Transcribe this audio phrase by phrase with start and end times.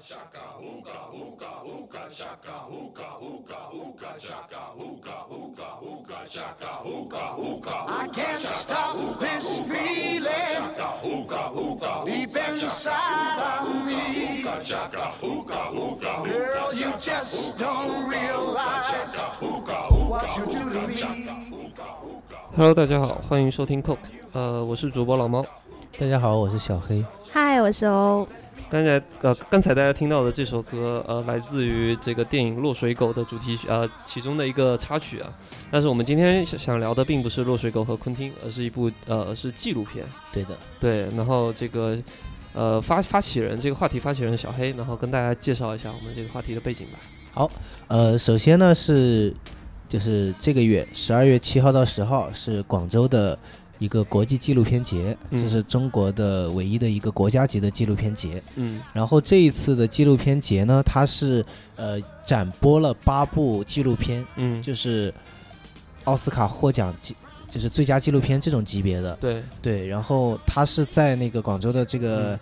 [0.00, 7.82] shaka hookah hookah hookah shaka hookah hookah hookah shaka hookah hookah hookah shaka hookah hookah
[7.88, 10.76] I can't stop this feeling
[12.06, 14.44] deep inside of me.
[14.62, 19.18] shaka hookah hookah Girl, you just don't realize
[20.08, 20.94] what you do to me.
[22.56, 23.98] Hello，大家好，欢迎收听 Coke，
[24.32, 25.44] 呃，我是主播老猫。
[25.98, 27.04] 大家好，我是小黑。
[27.32, 28.26] 嗨，我是欧。
[28.70, 35.32] 刚才呃，刚才大家听到的这首歌，呃，来自于这个电影《落水狗》的主题曲，呃，其中的一个插曲啊。
[35.70, 40.04] 但是我们今天想想聊的并不是《落水狗》和昆汀，而是一部呃是纪录片。
[40.30, 41.96] 对的，对，然后这个
[42.52, 46.98] 呃发发起人，这个话题发起人小黑，然后跟大家介绍一下我们这个话题的背景吧。
[47.32, 47.50] 好，
[47.86, 49.34] 呃，首先呢是
[49.88, 53.38] 就是这个月十二月七号到十号是广州的
[53.78, 55.42] 一个国际纪录片节，嗯。
[55.42, 58.42] 这是中国的唯一的一个国家级的纪录片节。
[58.56, 58.80] 嗯。
[58.92, 61.44] 然后这一次的纪录片节呢，它是
[61.76, 65.12] 呃展播了八部纪录片，嗯，就是
[66.04, 67.14] 奥斯卡获奖纪，
[67.48, 69.16] 就是最佳纪录片这种级别的。
[69.20, 72.38] 对，对，然后它是在那个广州的这个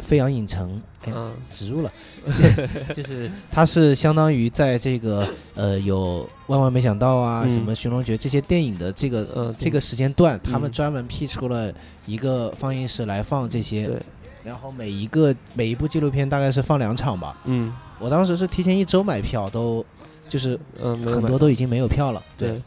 [0.00, 1.32] 飞扬影城，哎呀，嗯。
[1.50, 1.92] 植入了，
[2.94, 7.50] 就是它是相当于在这个呃有万万没想到啊，嗯。
[7.50, 11.72] 什么寻龙诀这些电影的这个呃这个时间段，他们嗯专门辟出了
[12.06, 13.96] 一个放映室来放这些，对，
[14.44, 17.72] 然后每一个每一部纪录片大概是放两场吧，嗯。
[17.98, 19.84] 我当时是提前一周买票，都
[20.26, 22.58] 就是嗯，很多都已经没有票了，对，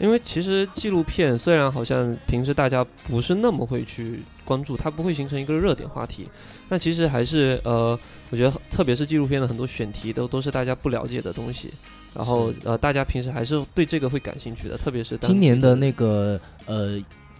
[0.00, 6.28] 因为其实纪录片虽然好像平时大家不是那么会去关注，它不会形成一个热点话题，
[6.68, 7.96] 那其实还是呃，
[8.30, 11.72] 我觉得特别是纪录片的很多选题都都是大家不了解的东西，
[12.12, 16.98] 然后呃，大家平时还是对这个会感兴趣的，特别是今年的那个呃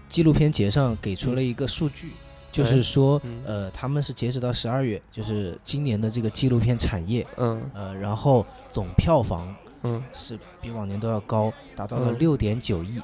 [0.08, 2.12] 纪录片节上给出了一个数据，
[2.53, 7.61] 就是说嗯呃他们是截止到十二月，就是今年的这个纪录片产业，嗯。
[7.75, 10.00] 呃然后总票房嗯。
[10.12, 12.19] 是比往年都要高，达到了嗯。
[12.20, 13.00] 六点九亿。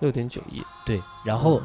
[0.00, 1.62] 六点九亿，对，然后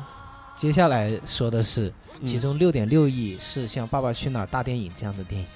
[0.56, 1.88] 接下来说的是，
[2.20, 5.48] 嗯其中六点六亿是像《爸爸去哪儿》大电影这样的电影。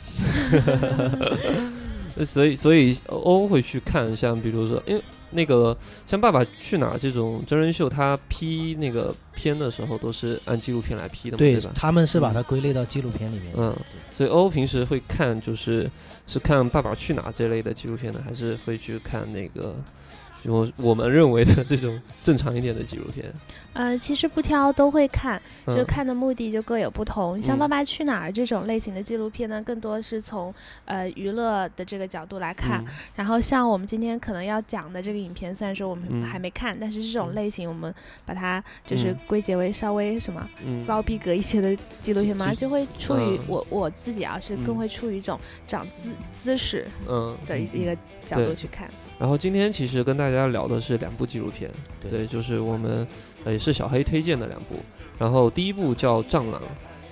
[2.18, 11.72] 呃 所以所以欧会去看，像比如说，因为那个像《爸爸去哪儿》这种真人秀，它批那个片的时候都是按纪录片来批的嘛，对对吧？
[11.76, 13.54] 他们是把嗯它归类到纪录片里面。
[13.58, 13.76] 嗯，
[14.14, 15.92] 所以欧平时会看就是
[16.26, 19.76] 是看《爸爸去哪儿》这类的纪录片呢，还是会去看那个
[20.48, 23.26] 我我们认为的这种正常一点的纪录片？
[23.74, 27.42] 呃，其实不挑都会看，就是看的目的就各有不同。
[27.42, 30.54] 像《嗯爸爸去哪儿》这种类型的纪录片呢，更多是从
[30.86, 32.82] 呃娱乐的这个角度来看。
[32.82, 32.88] 嗯。
[33.16, 36.24] 然后像我们今天可能要讲的这个影片，虽然说我们嗯。
[36.24, 37.94] 还没看，但是这种嗯类型我们
[38.26, 39.18] 把它就是嗯。
[39.28, 40.86] 归结为稍微什么嗯。
[40.86, 43.40] 高逼格一些的纪录片嘛，就就会处于嗯。
[43.48, 44.78] 我我自己啊是更嗯。
[44.78, 48.90] 会处于一种长姿姿势嗯，的一一个角度去看。
[49.18, 51.70] 然后今天其实跟大家聊的是两部纪录片，
[52.02, 53.08] 对对，就是我们
[53.44, 54.76] 呃也是小黑推荐的两部。
[55.18, 56.62] 然后第一部叫《战狼》，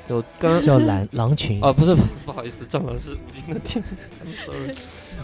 [0.09, 1.61] 有刚叫狼狼群。
[1.61, 4.75] 啊不是不 不好意思，《战狼》是吴京的 电影，sorry，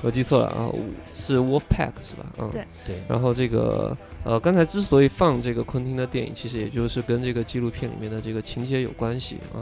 [0.01, 0.71] 我记错了啊，
[1.15, 2.25] 是 Wolfpack 是吧？
[2.37, 9.59] 嗯，对对，然后这个呃，刚才之所以放这个昆汀的电影，其实也就是跟这个纪录片里面的这个情节有关系啊。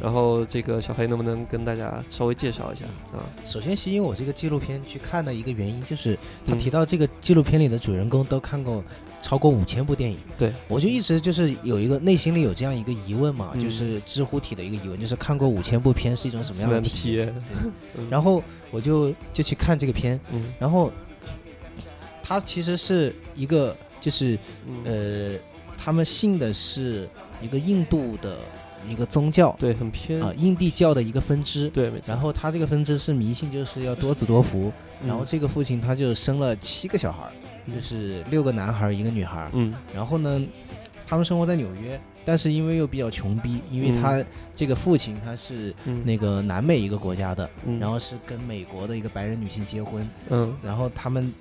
[0.00, 2.84] 然后这个小黑能不能跟大家稍微介绍一下
[3.16, 3.24] 啊？
[3.44, 6.16] 首先吸引我这个纪录片去看的一个原因，就是
[6.46, 6.58] 他嗯。
[6.58, 8.82] 提到这个纪录片里的主人公都看过
[9.22, 10.18] 超过五千部电影。
[10.36, 13.60] 对，我就一直就是有一个内心里有这样一个疑问嘛，嗯。
[13.60, 17.34] 就是知乎体的一个疑问，就是看过五千部片是一种什么样的体体验？
[18.10, 20.52] 然后我就就去看这个片，嗯。
[20.58, 20.92] 然后
[22.22, 24.82] 他其实是一个就是嗯。
[24.84, 25.38] 呃，
[25.76, 27.08] 他们信的是
[27.40, 28.38] 一个印度的
[28.86, 30.20] 一个宗教对，很偏。
[30.20, 31.68] 啊，印地教的一个分支。
[31.70, 32.04] 对，没错。
[32.08, 34.72] 然后他这个分支是迷信，就是要多子多福。
[35.06, 37.32] 然后嗯这个父亲他就生了七个小孩儿，
[37.72, 39.50] 就是六个男孩一个女孩。
[39.52, 39.74] 嗯。
[39.94, 40.42] 然后呢，
[41.06, 44.02] 他们生活在纽约，但是因为又比较穷逼，因为嗯。
[44.02, 44.24] 他
[44.54, 46.04] 这个父亲他是嗯。
[46.04, 47.78] 那个南美一个国家的，嗯。
[47.78, 50.54] 然后是跟美国的一个白人女性结婚，嗯。
[50.62, 51.32] 然后他们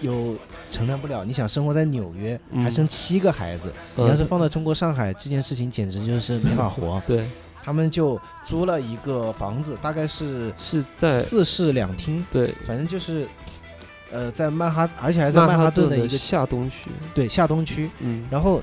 [0.00, 0.36] 又
[0.70, 1.24] 承担不了。
[1.24, 7.02] 你想生活在纽约，嗯还生七个孩子，嗯你要是放到中国上海，这件事情简直就是没法活。
[7.06, 7.26] 对
[7.62, 13.26] 他们就租了一个房子，大概是是在四室两厅，对反正就是，
[14.12, 16.90] 呃，在曼哈，而且还在曼哈顿的一个下东区。
[17.14, 17.88] 对下东区。
[18.00, 18.62] 嗯然后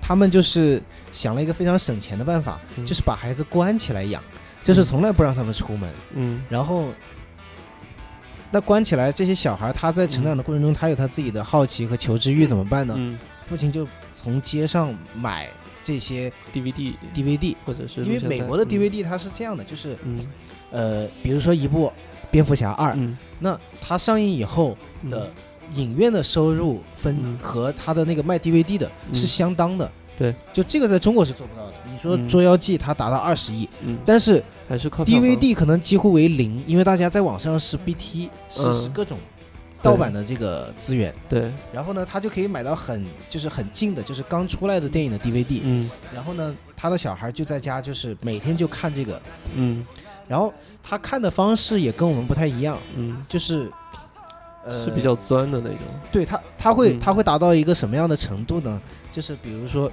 [0.00, 4.22] 他们就是想了一个非常省钱的办法，嗯就是把孩子关起来养，
[4.62, 5.90] 就是从来不让他们出门。
[6.14, 6.90] 嗯然后，
[8.56, 12.94] 那关起来这些小孩，他在成长的过程中，他有他自己的好奇和求知欲，怎么办呢？
[12.96, 13.18] 嗯。
[13.42, 15.46] 父亲就从街上买
[15.84, 18.68] 这些 DVD DVD，或者是因为美国的嗯。
[18.68, 20.26] DVD 它是这样的，就是嗯。
[20.70, 21.86] 呃，比如说一部
[22.30, 23.14] 《蝙蝠侠二》，嗯。
[23.40, 25.10] 那它上映以后嗯。
[25.10, 25.30] 的
[25.72, 27.38] 影院的收入分嗯。
[27.42, 29.14] 和它的那个卖 DVD 的嗯。
[29.14, 29.92] 是相当的。
[30.16, 31.74] 对，就这个在中国是做不到的。
[31.92, 38.74] 你说嗯《捉妖记》它达到二十亿，嗯，但是还是靠 DVD 可能几乎为零，因为大家在网上是 BT，是嗯。
[38.74, 39.18] 是各种
[39.82, 45.90] 盗版的这个资源，对，然后呢，他就可以买到很就是很近的，就是刚出来的电影的 DVD，嗯。
[46.14, 49.20] 然后呢，他的小孩就在家就是每天就看这个，
[49.54, 49.86] 嗯。
[50.26, 50.52] 然后
[50.82, 53.70] 他看的方式也跟我们不太一样，嗯，就是。
[54.68, 55.78] 呃，是比较钻的那种，
[56.10, 56.98] 对他，他会嗯。
[56.98, 58.82] 他会达到一个什么样的程度呢？
[59.12, 59.88] 就是比如说，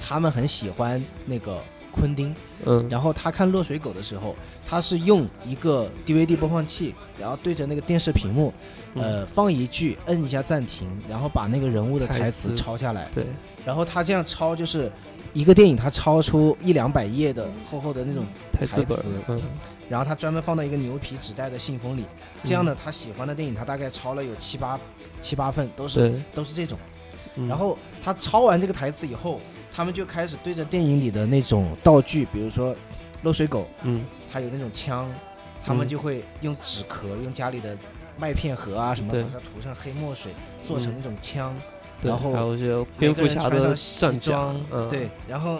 [0.00, 1.62] 他们很喜欢那个
[2.00, 4.34] 昆汀，嗯，然后他看《落水狗》的时候，
[4.66, 8.52] 他是用一个 DVD 播放器，然后对着那个电视屏幕，
[8.94, 9.02] 嗯。
[9.02, 12.48] 呃，放一句，摁一下暂停，然后把那个人物的台台词。
[12.48, 13.26] 词抄下来，对，
[13.64, 14.90] 然后他这样抄就是。
[15.32, 19.40] 一个电影，他抄出一两百页的厚厚的那种，台词嗯。
[19.88, 22.04] 然后他专门放到一个牛皮纸袋的信封里。
[22.42, 24.76] 这嗯样呢，他喜欢的电影，他大概抄了有七八
[25.20, 26.76] 七八份，都是，都是这种。
[27.36, 27.46] 嗯。
[27.46, 29.40] 然后他抄完这个台词以后，
[29.80, 32.76] 他们就开始对着电影里的那种道具，比如说
[33.22, 34.04] 漏水狗，嗯。
[34.30, 35.10] 它有那种枪，
[35.64, 35.88] 他们嗯。
[35.88, 37.74] 就会用纸壳，用家里的
[38.18, 39.22] 麦片盒啊什么，对。
[39.22, 40.32] 把它涂上黑墨水，
[40.62, 41.56] 做成嗯那种枪。
[42.02, 45.58] 对，然后还有一些蝙蝠侠的个人穿上西装，，嗯，对，然后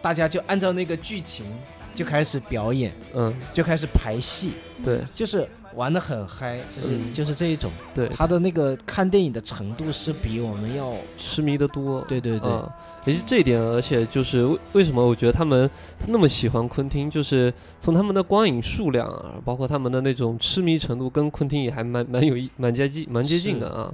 [0.00, 1.46] 大家就按照那个剧情
[1.94, 5.00] 就开始表演，嗯，就开始排戏，对。
[5.14, 7.12] 就是玩的很嗨，就是、嗯。
[7.12, 7.70] 就是这一种。
[7.94, 12.68] 对，他的那个看电影的程度是比我们要，痴迷的多，对对对，嗯，
[13.04, 15.68] 也是这一点，而且就是为为什么我觉得他们
[16.06, 23.92] 那么喜欢昆汀，就是从他们的光影数量啊，包括他们的那种痴迷程度，跟昆汀也还蛮蛮有一蛮接近蛮接近的啊。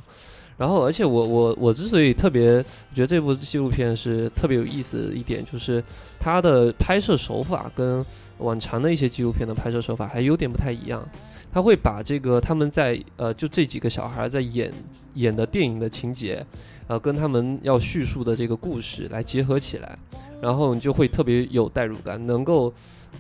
[0.57, 5.83] 然后，而且我我我之所以特别我觉得这部纪录片是特别有意思的一点，就是
[6.19, 8.05] 它的拍摄手法跟
[8.39, 11.07] 往常的一些纪录片的拍摄手法还有点不太一样。
[11.53, 14.73] 他会把这个他们在呃就这几个小孩在演
[15.15, 16.45] 演的电影的情节，
[16.87, 19.99] 呃，跟他们要叙述的这个故事来结合起来，
[20.41, 22.73] 然后你就会特别有代入感，能够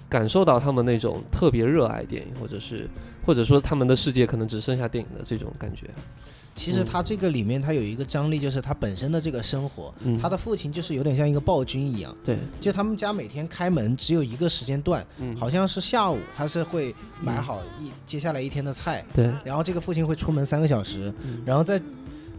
[0.09, 2.89] 感受到他们那种特别热爱电影，或者是
[3.25, 5.89] 或者说他们的世界可能只剩下电影的这种感觉。
[6.59, 6.85] 其实嗯。
[6.85, 21.41] 他这个里面他有一个张力，就是他本身的这个生活，嗯，他的父亲就是有点像一个暴君一样，对，就他们家每天开门只有一个时间段，嗯，好像是下午，他是会买嗯好一接下来一天的菜，对，然后这个父亲会出门三个小时，嗯。
[21.47, 21.81] 然后在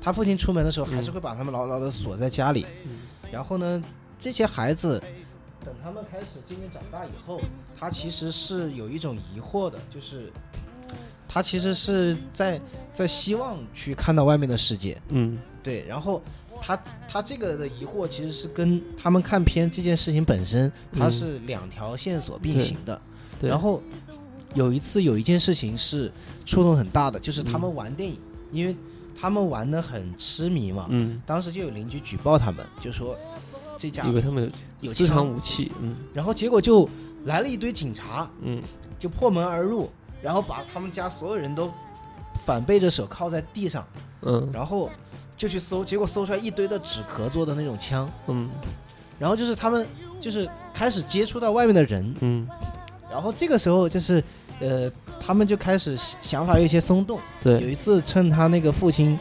[0.01, 1.13] 他父亲出门的时候，还是嗯。
[1.13, 2.65] 会把他们牢牢的锁在家里。
[2.85, 2.91] 嗯。
[3.31, 3.81] 然后呢，
[4.17, 5.01] 这些孩子
[5.63, 7.39] 等他们开始渐渐长大以后，
[7.77, 10.31] 他其实是有一种疑惑的，就是
[11.29, 12.59] 他其实是在
[12.91, 15.39] 在希望去看到外面的世界，嗯。
[15.63, 16.21] 对，然后。
[16.61, 16.77] 他
[17.07, 21.11] 他这个的疑惑其实是跟他们看片这件事情本身，它嗯。
[21.13, 23.01] 是两条线索并行的。
[23.39, 23.81] 对，然后
[24.55, 26.11] 有一次有一件事情是
[26.45, 27.75] 触动很大的，就是他们嗯。
[27.75, 28.19] 玩电影，
[28.51, 28.75] 因为
[29.17, 33.17] 他们玩的很痴迷嘛，嗯，当时就有邻居举报他们，就说
[33.77, 34.43] 这家以为他们
[34.81, 35.95] 有有私藏武器，嗯。
[36.13, 36.89] 然后结果就
[37.23, 38.61] 来了一堆警察，嗯。
[38.97, 39.89] 就破门而入，
[40.21, 41.71] 然后把他们家所有人都
[42.45, 43.85] 反背着手靠在地上，
[44.21, 44.49] 嗯。
[44.53, 44.89] 然后
[45.35, 48.49] 就去搜，结果搜出来一堆的纸壳做的那种枪，嗯。
[49.17, 49.85] 然后就是他们
[50.19, 52.47] 就是开始接触到外面的人，嗯，
[53.11, 54.23] 然后这个时候就是，
[54.61, 54.89] 呃，
[55.19, 57.19] 他们就开始想想法有一些松动。
[57.41, 57.61] 对。
[57.61, 59.19] 有，一次趁他那个父亲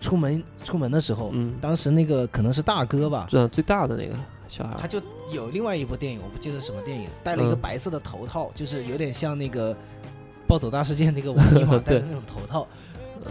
[0.00, 4.14] 出门出门的时候，嗯，当时那个可能是大哥吧，最大的那个
[4.48, 4.98] 小孩，他就
[5.30, 7.60] 有另外一部电影，我不记得什么电影，戴了一个嗯。
[7.60, 9.74] 白色的头套，就是有点像那个
[10.46, 12.66] 《暴走大事件》那个王尼玛 戴的那种头套。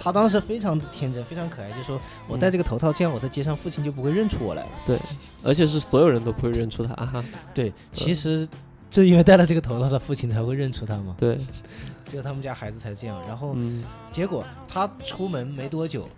[0.02, 4.70] 他当时非常的天真，非常可爱，就说我戴这个头套，这样我在街上父亲就不会认出我来了。
[4.88, 5.00] 对，
[5.44, 8.48] 而且是所有人都不会认出他，哈 对，其实
[8.90, 11.14] 正因为戴了这个头套，他父亲才会认出他嘛。
[11.16, 11.38] 对，
[12.06, 13.22] 只有他们家孩子才这样。
[13.28, 16.10] 然后嗯结果他出门没多久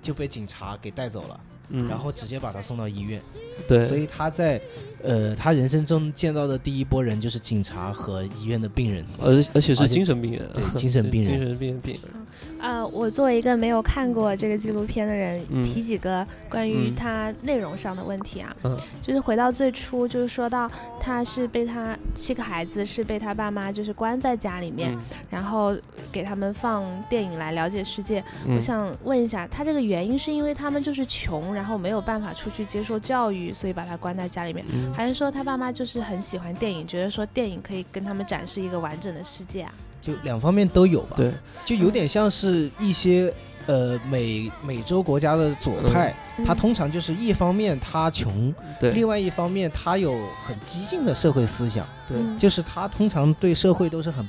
[0.00, 1.38] 就被警察给带走了，
[1.70, 3.20] 嗯，然后直接把他送到医院。
[3.68, 4.60] 对，所以他在
[5.02, 9.04] 呃他人生中见到的第一波人就是警察和医院的病人。
[9.20, 11.30] 而而且是精神病人，对精神病人。
[11.38, 12.19] 精神病人病人，
[12.60, 18.54] 呃，我作为一个没有看过这个纪录片的人，嗯提几个关于嗯它内容上的问题啊。
[18.64, 25.00] 嗯就是回到最初，就是说到他是被他七个孩子是被他爸妈就是关在家里面，嗯
[25.30, 25.76] 然后
[26.12, 28.22] 给他们放电影来了解世界。
[28.46, 39.72] 我嗯想问一下，他这个原因是因为他们就是穷，然后没有办法出去接受教育，所以把他关在家里面，嗯还是说他爸妈就是很喜欢电影，觉得说电影可以跟他们展示一个完整的世界啊？
[40.00, 41.16] 就两方面都有吧。
[41.16, 41.32] 对，
[41.64, 43.32] 就有点像是一些
[43.66, 46.14] 呃美美洲国家的左派，
[46.44, 48.92] 他嗯通常就是一方面他穷，对。
[48.92, 50.12] 另外一方面他有
[50.44, 52.38] 很激进的社会思想，对，嗯。
[52.38, 54.26] 就是他通常对社会都是很。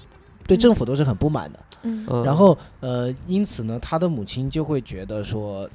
[0.47, 2.05] 对政府都是很不满的，嗯。
[2.09, 2.23] 嗯。
[2.25, 5.69] 然后呃，因此呢，他的母亲就会觉得说，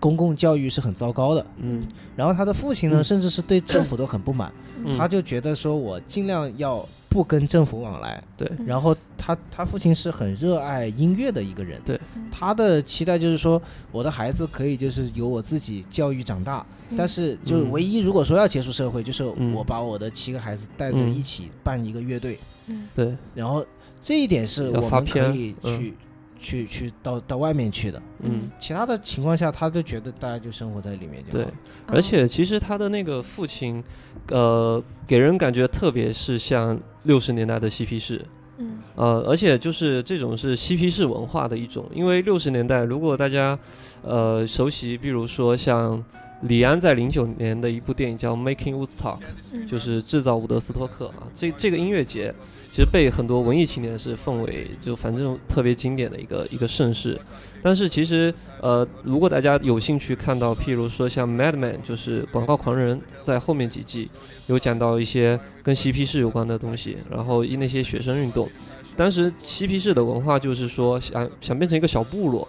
[0.00, 1.46] 公共教育是很糟糕的。
[1.58, 1.86] 嗯。
[2.16, 3.04] 然后他的父亲呢，嗯。
[3.04, 4.50] 甚至是对政府都很不满，
[4.84, 4.98] 嗯。
[4.98, 8.22] 他就觉得说我尽量要不跟政府往来。
[8.36, 8.46] 对。
[8.58, 12.00] 嗯然后他他父亲是很热爱音乐的一个人，对。
[12.14, 13.60] 嗯他的期待就是说
[13.90, 16.96] 我的孩子可以就是由我自己教育长大，嗯。
[16.96, 19.52] 但是就是嗯唯一如果说要接触社会，就是嗯。
[19.54, 22.86] 我把我的七个孩子带着嗯一起办一个乐队，嗯。
[22.94, 23.16] 对。
[23.34, 23.64] 然后
[24.00, 25.78] 这一点是我们可以嗯。
[25.78, 25.94] 去、
[26.38, 28.50] 去去到到外面去的，嗯。
[28.58, 31.52] 其他的情况下他都觉得大家就生活在里面就好对。，
[31.86, 33.82] 而且其实他的那个父亲，
[34.28, 38.24] 呃，给人感觉特别是像六十年代的嬉皮士，
[38.58, 38.78] 嗯。
[38.94, 43.58] 呃，而且就是这种是嬉皮士文化的一种，因为六十年代如果大家
[44.02, 46.02] 呃熟悉，比如说像
[46.42, 49.18] 李安在零九年的一部电影叫《Making Woodstock》，
[49.52, 52.32] 嗯就是制造伍德斯托克啊，这这个音乐节
[52.70, 57.20] 其实被很多文艺青年是奉为就反正特别经典的一个一个盛世。
[57.60, 64.08] 但是其实呃，如果大家有兴趣看到，譬如说像《Madman》，就是《广告狂人》在后面几季
[64.46, 68.48] 有讲到一些跟嬉皮士有关的东西，然后那些学生运动。
[68.96, 72.46] 当时嬉皮士的文化就是说想想变成一个小部落，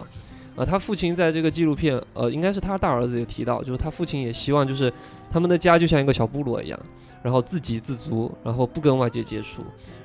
[0.60, 4.92] 呃，他父亲在这个纪录片，呃，应该是他大儿子也提到，就是他父亲也希望就是
[5.30, 6.78] 他们的家就像一个小部落一样，
[7.22, 9.62] 然后自给自足，然后不跟外界接触，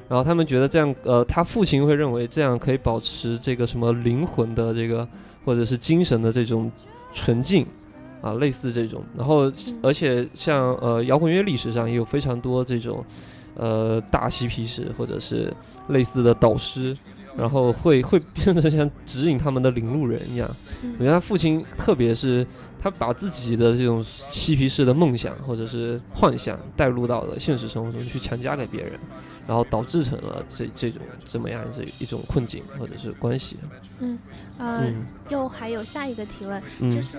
[0.07, 5.05] 然后他们觉得这样，呃，他父亲会认为这样可以保持这个什么灵魂的这个
[5.43, 6.71] 或者是精神的这种
[7.13, 7.67] 纯净。
[8.21, 9.51] 啊，类似这种，然后
[9.83, 13.05] 而且像呃摇滚乐历史上也有非常多这种，
[13.53, 15.53] 呃大嬉皮士或者是
[15.89, 16.97] 类似的导师，
[17.37, 20.49] 然后会会变得像指引他们的领路人一样。
[20.99, 22.45] 我觉得他父亲，特别是
[22.79, 28.99] 他把自己的这种嬉皮士的梦想或者是幻想带入到了现实生活中去强加给别人，
[29.47, 33.59] 然后导致成了这这种这么样这一种困境或者是关系。
[33.99, 34.17] 嗯
[34.59, 37.17] 呃，嗯又还有下一个提问，就嗯是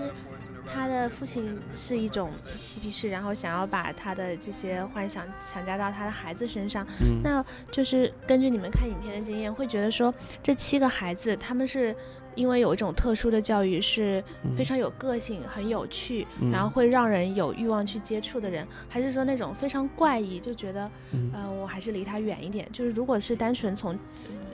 [0.65, 6.85] 他的父亲是一种嬉皮士，然后想要把他的这些幻想强加到他的孩子身上。
[7.01, 11.95] 嗯那就是根据你们看影片的经验，会觉得说这七个孩子他们是
[12.37, 14.23] 因为有一种特殊的教育，是
[14.55, 21.31] 非常有个性、很有趣，嗯然后会让人有欲望去接触的人，还是说那种非常怪异，就觉得嗯。
[21.33, 22.65] 呃我还是离他远一点？
[22.71, 23.97] 就是如果是单纯从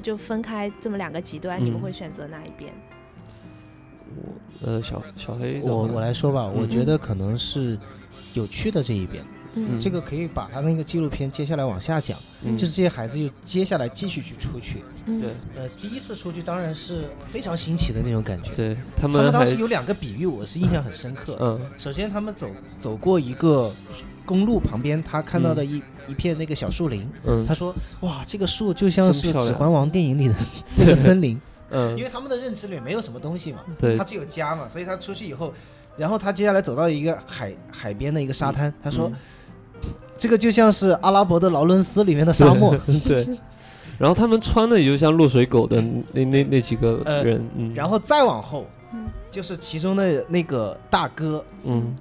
[0.01, 1.81] 就分开这么两个极端，你们嗯。
[1.81, 2.73] 会选择哪一边？
[4.15, 7.77] 我呃小小黑我我来说吧，我嗯觉得可能是
[8.33, 9.23] 有趣的这一边，
[9.55, 9.79] 嗯。
[9.79, 12.55] 这个可以把他那个纪录片接下来往下讲，嗯。
[12.55, 15.21] 就是这些孩子又接下来继续去出去，嗯。
[15.21, 15.29] 对。
[15.55, 18.51] 呃，第一次出去当然是非常新奇的那种感觉。
[18.53, 21.37] 对他他们当时有两个比喻，我是印象很深刻。
[21.39, 21.59] 嗯。
[21.77, 23.71] 首先，他们走走过一个
[24.25, 27.45] 公路旁边，他看到的一、一片那个小树林，嗯。
[27.45, 30.35] 他说：“哇，这个树就像是《指环王》电影里的
[30.77, 31.97] 那个森林。”嗯。
[31.97, 33.97] 因为他们的认知里没有什么东西嘛，对。
[33.97, 35.53] 他只有家嘛，所以他出去以后，
[35.97, 39.11] 然后他接下来走到一个海海边的一个沙滩，他说、
[40.17, 42.77] 这个就像是阿拉伯的劳伦斯里面的沙漠。
[43.05, 43.27] 对，
[43.97, 45.81] 然后他们穿的也就像落水狗的
[46.13, 51.95] 那那那几个呃人，嗯，然后再往后，嗯就是其中的那个大哥，嗯。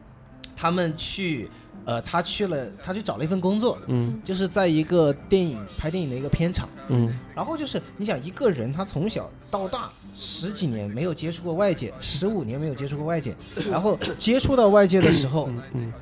[0.54, 1.50] 他们去，
[1.85, 4.21] 呃，他去了，他去找了一份工作，嗯。
[4.25, 6.69] 就是在一个电影拍电影的一个片场。
[6.88, 7.12] 嗯。
[7.35, 13.35] 然后就是你想一个人，他从小到大十几年没有接触过外界，十五年没有接触过外界，
[13.69, 15.92] 然后接触到外界的时候，嗯嗯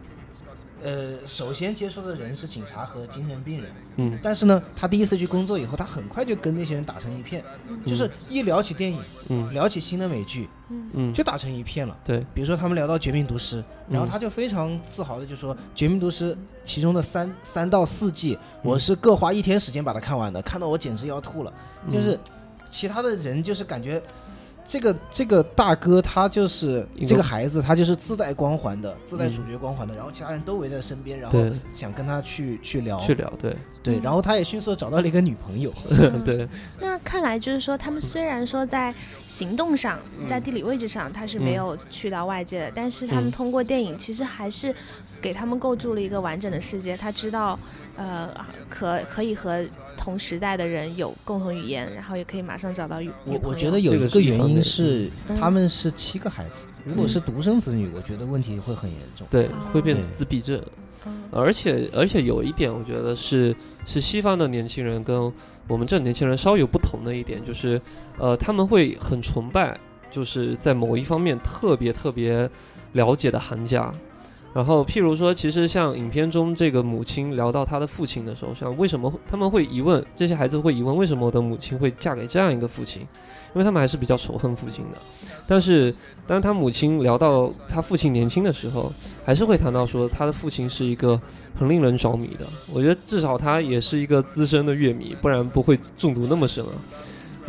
[0.83, 4.19] 呃，首先接触的人是警察和精神病人，嗯。
[4.23, 7.45] 但是呢，他第一次去工作以后，他很快就跟那些人打成一片，
[7.87, 9.53] 就是一聊起电影，嗯。
[9.53, 10.49] 聊起新的美剧，
[10.95, 11.97] 嗯，就打成一片了。
[12.05, 13.59] 对，比如说他们聊到《绝命毒师》，
[13.89, 16.35] 然后嗯他就非常自豪的就说，《绝命毒师》
[16.65, 21.53] 其中的三三到四季，我是各花一天时间把它看完的，看到我简直要吐了。
[21.87, 21.93] 嗯。
[21.93, 22.19] 就是
[22.71, 24.03] 其他的人就是感觉。
[24.71, 29.33] 这个这个大哥他就是这个孩子，他就是自带光环的，自带嗯。
[29.33, 33.57] 主角光环的，然后其他人都围在身边，然后想跟他去去聊，去聊，对。
[33.83, 35.73] 对，然后他也迅速找到了一个女朋友，
[36.25, 36.49] 对，
[36.79, 38.95] 那看来就是说，他们虽然说在
[39.27, 40.29] 行动上，嗯。
[40.29, 43.33] 在地理位置上他是没有去到外界的，但是他们嗯。
[43.33, 44.73] 通过电影其实还是
[45.21, 46.97] 给他们构筑了一个完整的世界。
[46.97, 47.59] 他知道，
[47.97, 48.29] 呃，
[48.69, 49.65] 可可以和
[49.97, 53.41] 同时代的人有共同语言，然后也可以马上找到女女朋友。
[53.43, 59.27] 我我觉得有一个原因是嗯他们是七个孩子，如果是独生子女，我觉得问题会很严重。
[59.31, 60.59] 对哦，会变成自闭症，
[61.05, 63.55] 嗯而且而且有一点，我觉得是
[63.87, 65.31] 是西方的年轻人跟
[65.69, 67.81] 我们这年轻人稍有不同的一点，就是
[68.19, 69.79] 呃他们会很崇拜，
[70.11, 72.49] 就是在某一方面特别特别
[72.93, 73.93] 了解的行家。
[74.53, 84.99] 然后，譬如说，其实像影片中这个母亲聊到她的父亲的时候，像为什么他们会疑问，这些孩子会疑问为什么我的母亲会嫁给这样一个父亲，因为他们还是比较仇恨父亲的。
[85.47, 85.95] 但是，
[86.27, 88.93] 当他母亲聊到他父亲年轻的时候，
[89.25, 91.21] 还是会谈到说他的父亲是一个
[91.57, 92.45] 很令人着迷的。
[92.75, 96.73] 我觉得至少他也是一个资深的乐迷，不然不会中毒那么深啊。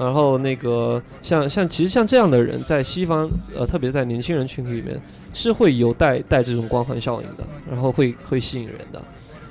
[0.04, 5.00] 然后那个像像其实像这样的人，在西方呃，特别在年轻人群体里面
[5.34, 9.02] 是会有带带这种光环效应的，然后会会吸引人的。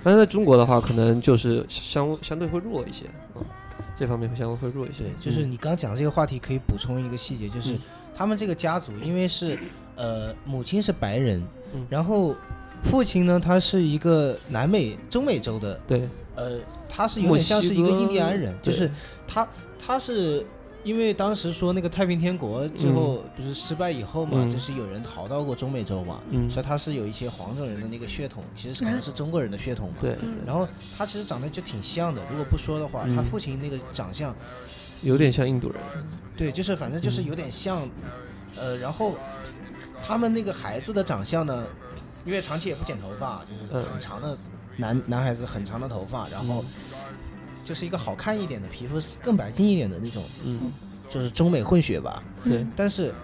[0.02, 3.45] 但是在中国的话，可能就是相相对会弱一些啊、
[3.95, 7.78] 这方面会相对会弱一些对。，就是你刚讲的这个话题，可以补充一个细节，就是嗯
[8.14, 9.59] 他们这个家族，因为是
[9.97, 12.35] 呃母亲是白人嗯，然后
[12.83, 16.59] 父亲呢他是一个南美中美洲的，对，呃，
[16.90, 18.90] 他是有点像是一个印第安人，就是
[19.26, 19.47] 他
[19.78, 20.44] 他是。
[20.82, 24.50] 因为当时说那个太平天国最后不是失败以后嘛，嗯。
[24.50, 29.97] 就是有人逃到过中美洲嘛，嗯，所以他是有一些黄种人的那个血统，其实可能是中国人的血统嘛。
[30.00, 30.66] 对，嗯然后
[30.97, 33.14] 他其实长得就挺像的，如果不说的话，嗯。
[33.14, 34.35] 他父亲那个长相，
[35.02, 35.78] 有点像印度人。
[36.35, 37.87] 对，就是反正就是有点像，
[38.56, 39.16] 呃，然后
[40.02, 41.66] 他们那个孩子的长相呢，
[42.25, 43.85] 因为长期也不剪头发，就是嗯。
[43.92, 44.35] 很长的
[44.80, 46.64] 男男孩子很长的头发，然后
[47.64, 50.72] 就是一个好看一点的皮肤更白净一点的那种，嗯，
[51.08, 52.22] 就是中美混血吧。
[52.42, 53.14] 对，但是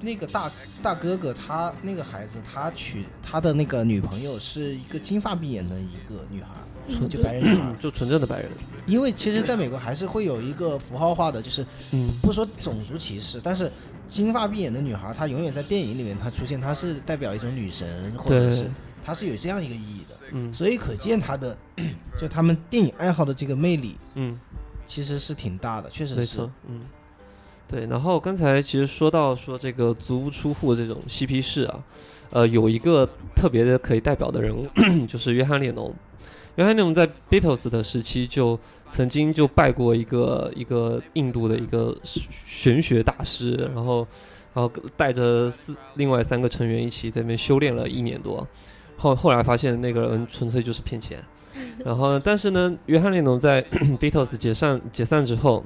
[0.00, 0.50] 那个大
[0.82, 6.50] 大哥哥他那个孩子，他娶他的那个女朋友是一个金发碧眼的一个女孩，
[6.88, 7.72] 纯就白人女孩。
[7.80, 8.50] 就纯正的白人。
[8.86, 13.68] 因为其实在美国还是会有一个符号化的，就是嗯，不说种族歧视，但是
[14.08, 18.70] 金发碧眼的女孩，她永远在电影里面她出现，她是代表一种女神，或者是
[19.06, 21.56] 对，她是有这样一个意义的，嗯所以可见它的
[22.18, 24.38] 就他们电影爱好的这个魅力嗯。
[24.88, 26.82] 其实是挺大的，确实是嗯，
[27.66, 27.86] 对。
[27.86, 31.82] 然后刚才其实说到说这个足不出户这种嬉皮士啊，
[32.30, 34.68] 呃，有一个特别的可以代表的人物，
[35.08, 35.92] 就是约翰列侬。
[36.54, 38.56] 约翰列侬在 Beatles 的时期就
[38.88, 44.06] 曾经就拜过一个一个印度的一个玄学大师，然后
[44.54, 48.46] 然后带着四另外三个成员一起在那边修炼了一年多，
[48.96, 51.22] 后后来发现那个人纯粹就是骗钱。
[51.84, 53.62] 然后，但是呢，约翰列侬在
[53.98, 55.64] Beatles 解散解散之后，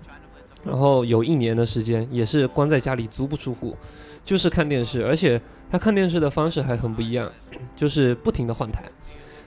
[0.65, 3.77] 然后有一年的时间也是关在家里足不出户，
[4.25, 5.41] 就是看电视，而且
[5.71, 7.31] 他看电视的方式还很不一样，
[7.75, 8.85] 就是不停的换台，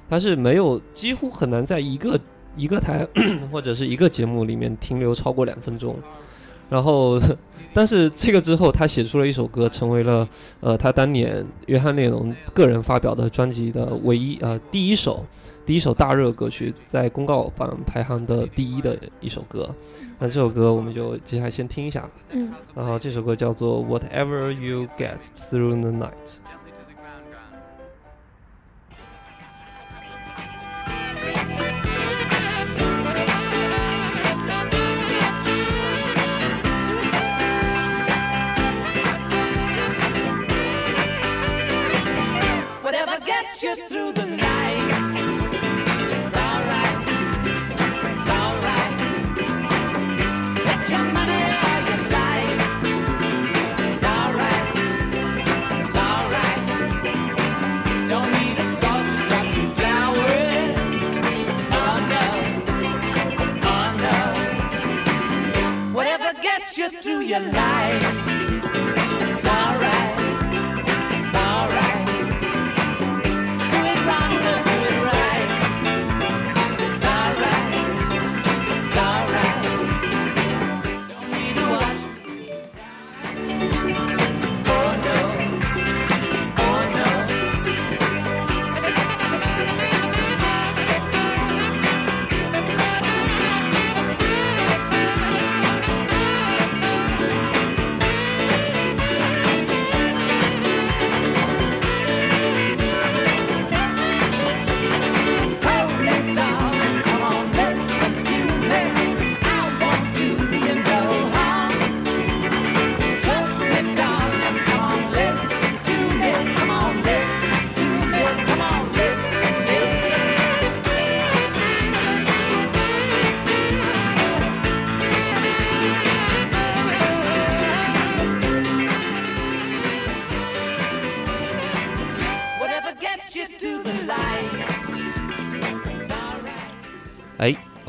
[0.09, 2.19] 他是没有几乎很难在一个
[2.57, 3.07] 一个台
[3.51, 5.97] 或者是一个节目里面停留超过两分钟。
[6.73, 7.21] 然后，
[7.71, 10.27] 但是这个之后，他写出了一首歌，成为了
[10.59, 15.23] 呃他当年约翰列侬个人发表的专辑的唯一呃第一首
[15.67, 19.69] 第一首大热歌曲，在公告榜排行的第一的一首歌。
[20.17, 25.19] 那这首歌我们就接下来先听一下，嗯，然后这首歌叫做《Whatever You Get
[25.51, 26.25] Through the Night》。
[67.01, 68.22] Through your life.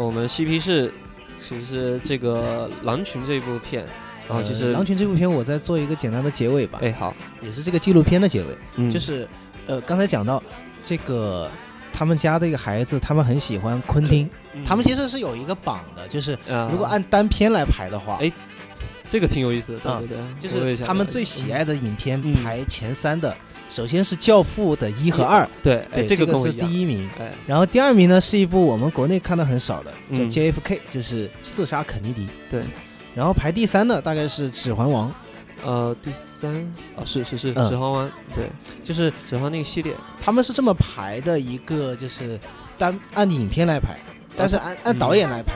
[0.04, 0.92] 我们嬉皮士
[1.40, 3.84] 其实这个狼群这部片，
[4.28, 9.26] 然后其实呃狼群这部片，我再做一个简单的结尾吧，哎好，也是这个纪录片的结尾，嗯就是
[9.66, 10.42] 呃刚才讲到
[10.82, 11.50] 这个
[11.92, 14.28] 他们家这个孩子，他们很喜欢昆汀，
[14.64, 16.38] 他们其实是有一个榜的，就是
[16.70, 18.30] 如果按单片来排的话，哎
[19.08, 23.36] 这个挺有意思的，啊对对对，就是他们最喜爱的影片嗯排前三的，
[23.68, 27.08] 首先是《教父》的一和二，对，这个个是第一名。
[27.18, 27.32] 哎。
[27.46, 30.30] 然后第二名呢是一部我们国内看的很少的，叫嗯。
[30.30, 32.28] JFK，就是刺杀肯尼迪。
[32.48, 32.62] 对，
[33.14, 35.08] 然后排第三的大概是《指环王》，
[35.64, 36.52] 呃第三
[36.94, 38.44] 啊是是是嗯指环王，对。
[38.82, 42.38] 就是指环那个系列，他们是这么排的一个，就是
[42.76, 43.96] 单按影片来排，
[44.36, 45.54] 但是按按导演来排。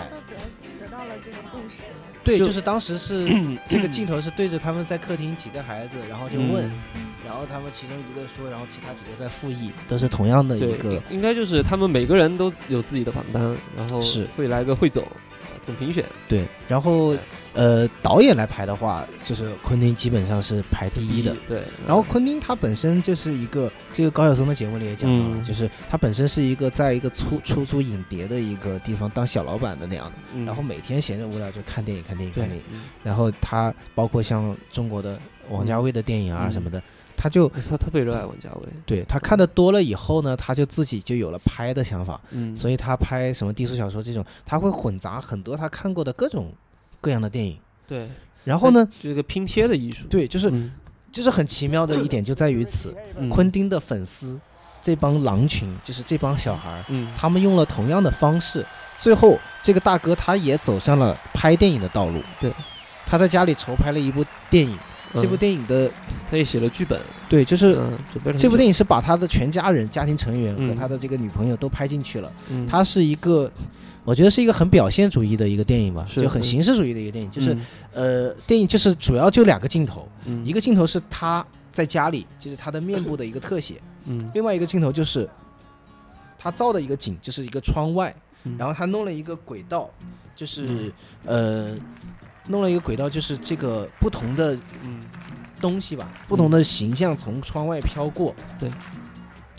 [0.79, 1.83] 得得到了这个共识。
[2.25, 3.29] 对，就就是当时是
[3.69, 14.27] 这个镜头是对着他们在客厅几个孩子，然后就问，嗯然后他们其中一个说，然后其他几个在复议，都是同样的一，个应应该就是他们每个人都有自己的榜单，然后是。
[14.35, 15.05] 会来个汇总，
[15.43, 16.47] 呃总评选，对。
[16.67, 17.15] 然后
[17.53, 21.37] 呃，导演来排的话，就是昆汀基本上是排第一的。
[21.47, 25.43] 对，然后昆汀他本身就是一个，这个高晓松的节目里也讲到了，嗯。
[25.43, 30.47] 就是他本身是一个在一个出出租影碟的一个地方当小老板的那样的，嗯。
[30.47, 32.85] 然后每天闲着无聊就看电影看电影看电影，嗯。
[33.03, 35.19] 然后他包括像中国的
[35.51, 36.53] 王家卫的电影啊嗯。
[36.53, 36.83] 什么的，
[37.19, 46.53] 他就他特别热爱王家卫，对他看的多了以后呢，他就自己就有了拍的想法，嗯，所以他拍什么低俗小说这种，他会混杂很多他看过的各种
[47.01, 48.09] 各样的电影，对，
[48.45, 50.73] 然后呢，这个拼贴的艺术，对，就是嗯，
[51.11, 53.29] 就是很奇妙的一点就在于此，嗯。
[53.29, 54.39] 昆，汀的粉丝
[54.81, 58.65] 这帮狼群，就是这帮小孩儿，嗯，他们用了同样的方式，
[58.97, 62.23] 最后这个大哥他也走上了拍电影的道路。
[62.41, 62.53] 对，
[63.05, 64.79] 他在家里筹拍了一部电影，
[65.15, 65.91] 这部嗯电影的
[66.31, 72.29] 他也写了剧本，对，就是嗯，准备这部电影是把他的全家人、家庭成员和嗯他的这个女朋友都拍进去了。
[72.29, 73.51] 久，嗯它是一个，
[74.05, 77.31] 我觉得是一个很表现主义的一个电影吧，就很形式主义的一个电影。
[77.31, 77.61] 就是嗯
[78.29, 83.81] 呃，电影就是主要就两个镜头，嗯一个镜头是他在家里，就是他的面部的一个特写。
[84.07, 85.29] 嗯另外一个镜头就是
[86.39, 89.91] 他造的一个景，就是一个窗外，嗯然后他弄了一个轨道，
[90.37, 90.93] 就是、
[91.25, 91.75] 呃，
[92.49, 95.01] 弄了一个轨道，就是这个不同的嗯
[95.61, 98.35] 东西吧，不同的形象从窗外飘过。
[98.59, 98.71] 对。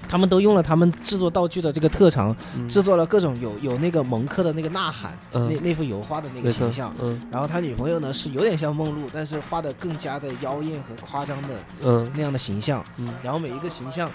[0.07, 6.95] 他们都用了他们制作道具的这个特长，嗯制作了各种有有那个蒙克的那个呐喊，嗯那那幅油画的那个没错形象。
[6.99, 11.49] 嗯然后他女朋友呢是有点像梦露，但是画的更加的妖艳和夸张的
[11.83, 12.83] 嗯那样的形象。
[12.97, 14.09] 嗯然后每一个形象，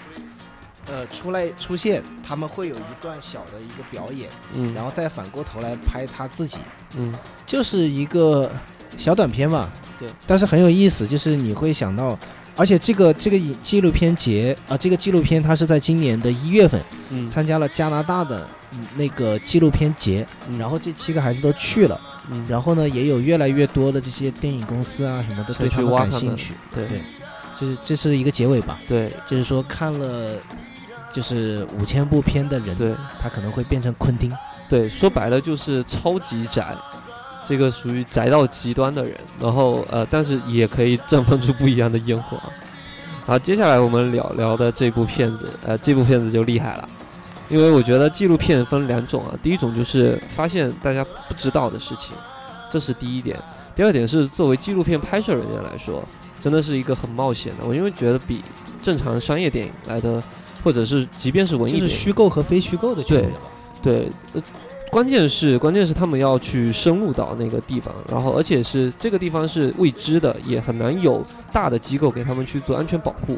[0.87, 6.59] 呃，出来出现，他们会有一段小的一个表演，嗯，然后再反过头来拍他自己，
[6.95, 7.13] 嗯
[7.45, 8.49] 就是一个
[8.95, 9.69] 小短片嘛。
[9.99, 10.09] 对。
[10.27, 12.17] 但是很有意思，就是你会想到，
[12.55, 26.53] 而且这个这个影纪录片节啊、这个纪录片它是在今年的一月份嗯，参加了加拿大的嗯那个纪录片节，嗯然后这七个孩子都去了，嗯然后呢，也有越来越多的这些电影公司啊什么的对他们感兴趣。
[26.73, 27.01] 对对
[27.57, 28.77] 这这是一个结尾吧？
[28.85, 30.33] 对就是说看了
[31.15, 34.29] 就是五千部片的人，对他可能会变成昆汀。
[34.67, 36.75] 对，说白了就是超级宅，
[37.47, 42.37] 这个属于宅到极端的人，然后呃，但是也可以绽放出不一样的烟火。
[43.25, 46.89] 好，接下来我们聊聊的这部片子，呃，这部片子就厉害了，
[47.47, 52.13] 因为我觉得纪录片分两种啊，第一种就是发现大家不知道的事情，
[52.69, 53.37] 这是第一点；
[53.73, 56.03] 第二点是作为纪录片拍摄人员来说，
[56.41, 58.43] 真的是一个很冒险的，我因为觉得比
[58.83, 60.21] 正常商业电影来的，
[60.65, 63.39] 或者是即便是文艺就是，虚构和非虚构的区别吧。
[63.83, 64.41] 对，呃，
[64.91, 73.37] 关键是关键是他们要去深入到那个地方，然后而且是这个地方是未知的，也很难有大的机构给他们去做安全保护。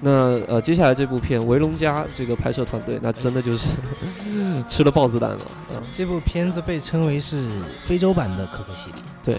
[0.00, 0.10] 那
[0.48, 3.68] 呃，接下来这部片《维龙家》这个拍摄团队，那真的就是
[4.66, 5.38] 吃了豹子胆了
[5.74, 7.46] 嗯、这部片子被称为是
[7.82, 8.96] 非洲版的可可西里。
[9.22, 9.36] 对，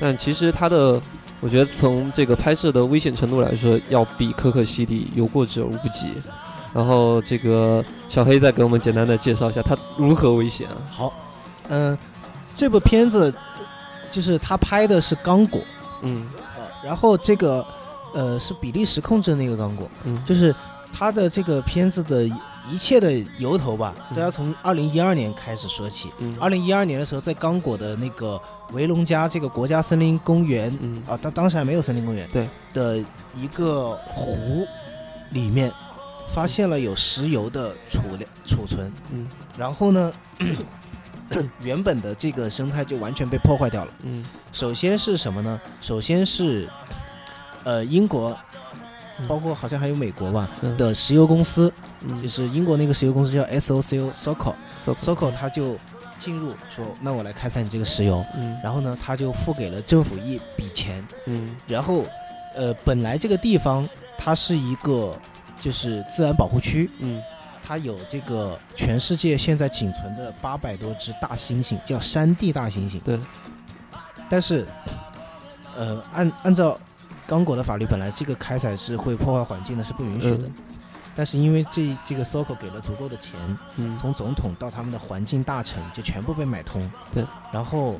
[0.00, 0.98] 但其实它的，
[1.40, 6.12] 我觉得从这个拍摄的危险程度来说，要比可可西里有过之而无不及。
[6.74, 10.76] 然后这个小黑再给我们简单的介绍一下他如何危险啊？
[10.90, 11.14] 好，
[11.68, 11.96] 嗯、
[12.52, 13.34] 这部片子
[14.10, 15.60] 就是他拍的是刚果，
[16.02, 16.26] 嗯
[16.56, 17.64] 呃，然后这个
[18.14, 20.54] 呃是比利时控制的那个刚果，嗯，就是
[20.92, 22.24] 他的这个片子的
[22.70, 26.10] 一切的由头吧，嗯都要从二零一二年开始说起。
[26.18, 28.40] 嗯二零一二年的时候，在刚果的那个
[28.72, 32.98] 维隆加这个国家森林公园嗯啊，当当时还没有森林公园，对的
[33.34, 34.66] 一个湖
[35.30, 35.72] 里面
[36.28, 39.26] 发现了有石油的储量储存，嗯。
[39.56, 40.12] 然后呢，
[41.60, 43.92] 原本的这个生态就完全被破坏掉了。
[44.02, 44.24] 嗯。
[44.52, 45.60] 首先是什么呢？
[45.80, 46.68] 首先是
[47.64, 48.36] 呃英国，
[49.18, 49.26] 嗯。
[49.26, 50.76] 包括好像还有美国吧嗯。
[50.76, 55.76] 的石油公司，嗯，就是英国那个石油公司叫 S O C O Soco so Soco，它就
[56.18, 58.56] 进入，说那我来开采你这个石油，嗯。
[58.62, 61.56] 然后呢，他就付给了政府一笔钱，嗯。
[61.66, 62.04] 然后，
[62.54, 65.16] 呃，本来这个地方它是一个
[65.60, 67.22] 就是自然保护区，嗯
[67.62, 73.00] 它有这个全世界现在仅存的八百多只大猩猩，叫山地大猩猩。
[73.02, 73.20] 对。
[74.30, 74.66] 但是，
[75.76, 76.78] 呃，按按照
[77.26, 80.46] 刚果的法律，本来这个开采是会破坏环境的，是不允许的。
[80.46, 80.54] 嗯
[81.14, 83.34] 但是因为这这个 SOCO 给了足够的钱，
[83.74, 86.88] 嗯从总统到他们的环境大臣就全部被买通。
[87.12, 87.24] 对。
[87.52, 87.96] 然后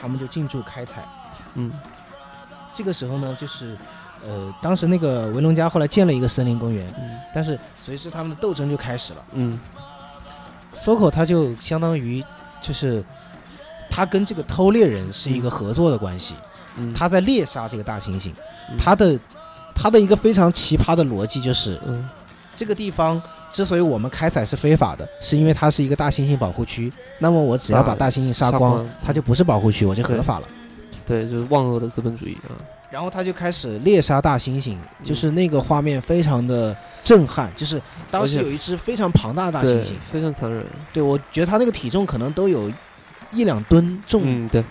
[0.00, 1.06] 他们就进驻开采。
[1.56, 1.70] 嗯
[2.72, 3.76] 这个时候呢，就是
[4.26, 9.24] 呃，当时那个维隆加后来建了一个森林公园，嗯但是随之他们的斗争就开始了。
[9.32, 9.58] 嗯
[10.74, 12.22] SOCO 它就相当于
[12.60, 13.02] 就是
[13.90, 16.34] 它跟这个偷猎人是一个合作的关系，
[16.76, 18.30] 嗯，它在猎杀这个大猩猩。
[18.70, 19.18] 嗯他的
[19.74, 22.08] 它的一个非常奇葩的逻辑就是，嗯
[22.54, 26.92] 这个地方之所以我们开采是非法的，是因为它是一个大猩猩保护区。
[27.18, 30.48] 那么我只要把大猩猩杀光杀光，它就不是保护区，我就合法了。
[31.06, 32.52] 对，就是万恶的资本主义啊。
[32.90, 35.04] 然后他就开始猎杀大猩猩，嗯。
[35.04, 40.64] 就是那个画面非常的震撼，就是当时有一只非常庞大的大猩猩，，非常残忍。
[40.92, 42.70] 对我觉得他那个体重可能都有
[43.32, 44.64] 一两吨重，嗯，对，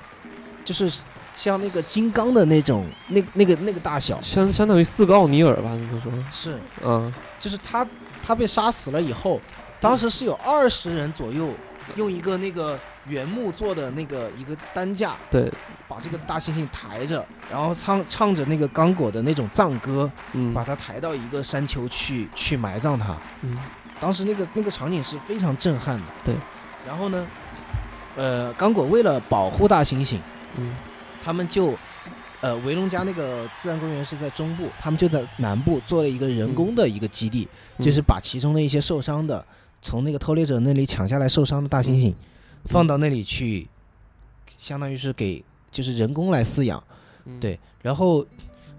[0.65, 0.91] 就是
[1.36, 6.12] 像那个金刚的那种那那个那个大小，相相当于四个奥尼尔吧，这么说。
[6.32, 6.60] 是。
[6.84, 7.13] 嗯。
[7.39, 7.86] 就是他
[8.23, 9.39] 他被杀死了以后，
[9.80, 11.53] 当时是有二十人左右
[11.95, 12.77] 用一个那个
[13.08, 15.51] 原木做的那个一个担架，对，
[15.88, 23.17] 把这个大猩猩抬着，然后唱唱着那个刚果的那种藏歌，嗯把它抬到一个山丘去去埋葬它。
[23.41, 23.58] 嗯
[24.00, 26.06] 当时那个那个场景是非常震撼的。
[26.23, 26.36] 对。
[26.86, 27.26] 然后呢，
[28.15, 30.17] 呃，刚果为了保护大猩猩，
[30.58, 30.76] 嗯
[31.23, 31.76] 他们就，
[32.39, 37.47] 呃，维隆加那个自然公园是在中部，他们就在南部做了一个人工的一个基地，
[37.78, 39.43] 嗯就是把其中的一些受伤的，
[39.82, 42.13] 从那个偷猎者那里抢下来受伤的大猩猩，
[42.65, 43.67] 放到那里去，
[44.58, 45.43] 相当于是给
[45.78, 46.84] 就是人工来饲养。
[47.26, 48.26] 嗯对，然后，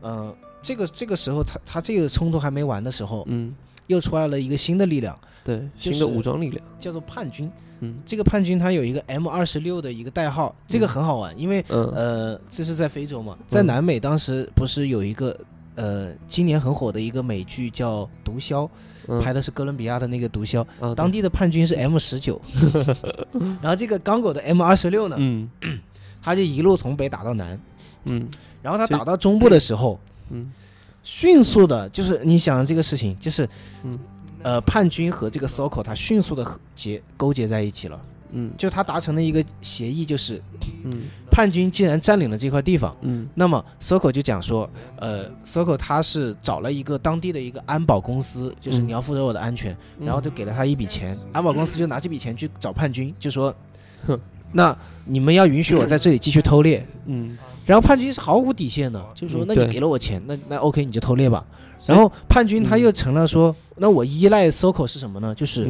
[0.00, 3.54] 呃，这个这个时候他他这个冲突还没完的时候，嗯，
[3.86, 6.64] 又出来了一个新的力量，对，新的武装力量。
[6.80, 7.48] 叫做叛军。
[7.80, 15.38] 嗯这个叛军他有一个 M 二十六的一个代号，这个很好玩，因为嗯呃，这是在非洲嘛，在嗯南美当时不是有一个
[15.76, 18.66] 呃，今年很火的一个美剧叫《毒枭》，
[19.06, 22.40] 嗯拍的是哥伦比亚的那个毒枭，啊，当地的叛军是 M 十九，
[23.62, 25.48] 然后这个刚果的 M 二十六呢，嗯
[26.22, 27.60] 他就一路从北打到南，
[28.04, 28.28] 嗯。
[28.62, 29.98] 然后他打到中部的时候，
[30.30, 30.50] 嗯。
[31.02, 33.48] 迅速的，就是你想这个事情，就是
[33.84, 33.98] 嗯。
[34.42, 38.00] 呃，叛军和这个 Soko 他迅速的结勾结在一起了，
[38.30, 38.52] 嗯。
[38.56, 40.40] 就他达成了一个协议，就是
[40.84, 40.92] 嗯。
[41.30, 42.96] 叛军既然占领了这块地方。
[43.00, 43.28] 嗯。
[43.34, 48.86] 那么 Soko 就讲说，呃，Soko 他是找了一个当地的一个安保公司，就是嗯。
[48.88, 53.52] 你要负责我的安全，嗯，然后就给了他一笔钱，安保公司就拿这笔钱去找叛军，就说
[54.06, 54.20] 哼，
[54.52, 56.86] 那你们要允许我在这里继续偷猎。
[57.06, 61.44] 嗯然后叛军是毫无底线的，就是说，那你给了我钱，那那 OK 你就偷猎吧。
[61.84, 65.34] 然后叛军他嗯又成了说，那我依赖 SOCO 是什么呢？
[65.34, 65.66] 就是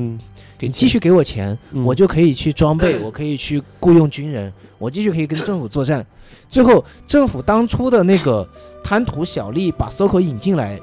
[0.61, 6.07] 你继续给我钱，嗯我就可以去装备， 我可以去雇佣军人，我继续可以跟政府作战。
[6.49, 8.49] 最后，政府当初的那个
[8.83, 10.81] 贪图小利，把 SOCO 引进来，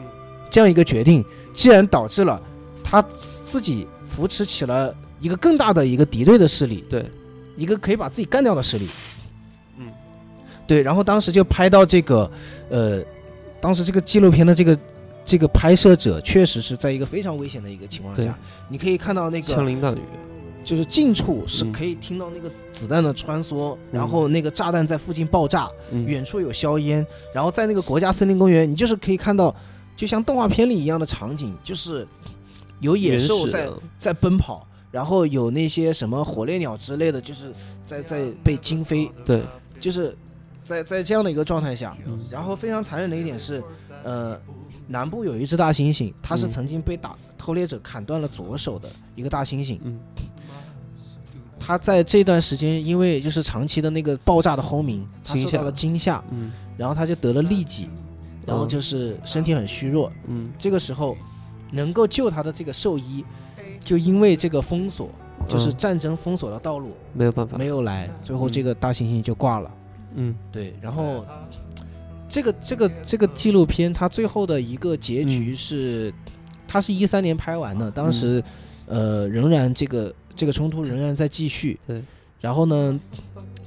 [0.49, 2.41] 这样一个决定，既然导致了
[2.84, 7.05] 他自自己扶持起了一个更大的一个敌对的势力，对，
[7.55, 8.87] 一个可以把自己干掉的实力。
[9.77, 9.87] 嗯，
[10.67, 12.29] 对，然后当时就拍到这个，
[12.69, 13.01] 呃，
[13.59, 14.77] 当时这个纪录片的这个
[15.23, 18.25] 这个拍摄者确实是在一个非常危险的一个情况对。
[18.25, 18.37] 下，
[18.69, 19.99] 你可以看到那个枪林弹雨。
[20.63, 21.71] 就是近处是嗯。
[21.71, 26.03] 可以听到那个子弹的穿梭，然后那个炸弹在附近爆炸，嗯。
[26.05, 29.55] 远处有硝烟，然后在那个国家森林公园，你就是可以看到，
[29.95, 32.07] 就像动画片里一样的场景，就是
[32.79, 37.51] 有野兽在在奔跑，然后有那些什么火烈鸟之类的，就是
[37.84, 39.43] 在在被惊飞，对，
[39.77, 40.15] 就是
[40.63, 42.17] 在在这样的一个状态下，嗯。
[42.31, 43.62] 然后非常残忍的一点是，
[44.05, 44.39] 呃，
[44.88, 49.77] 南部有一只大猩猩，它是嗯曾经被打偷猎者砍断了左手的一个大猩猩。
[49.84, 49.99] 嗯。
[51.60, 56.53] 它在这段时间，因为就是长期的那个爆炸的轰鸣，它受到了惊吓，嗯。
[56.77, 57.89] 然后它就得了痢疾，
[58.45, 60.10] 然后就是身体很虚弱。
[60.27, 60.49] 嗯。
[60.58, 61.17] 这个时候，
[61.73, 63.25] 能够救它的这个兽医，
[63.85, 65.09] 就因为这个封锁，
[65.47, 67.57] 就是嗯战争封锁的道路没有办法。
[67.57, 69.71] 没有来，最后这个大猩猩就挂了。
[70.15, 70.35] 嗯。
[70.51, 71.23] 对，然后
[72.27, 76.11] 这个这个这个纪录片，它最后的一个结局是，
[76.67, 78.43] 它是一三年拍完的，当时、
[78.87, 81.79] 呃仍然这个这个冲突仍然在继续。
[81.85, 82.01] 对，
[82.41, 82.99] 然后呢，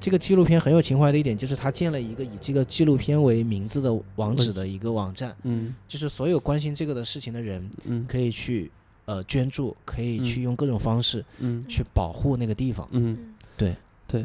[0.00, 5.72] 这个纪录片很有情怀的一点就是，他建了一个以这个纪录片为名字的网址的一个网站，嗯。
[5.86, 8.04] 就是所有关心这个的事情的人嗯。
[8.08, 8.70] 可以去
[9.08, 11.64] 呃捐助，可以去用各种方式嗯。
[11.66, 12.86] 去保护那个地方。
[12.90, 13.74] 嗯，对。
[14.06, 14.24] 对。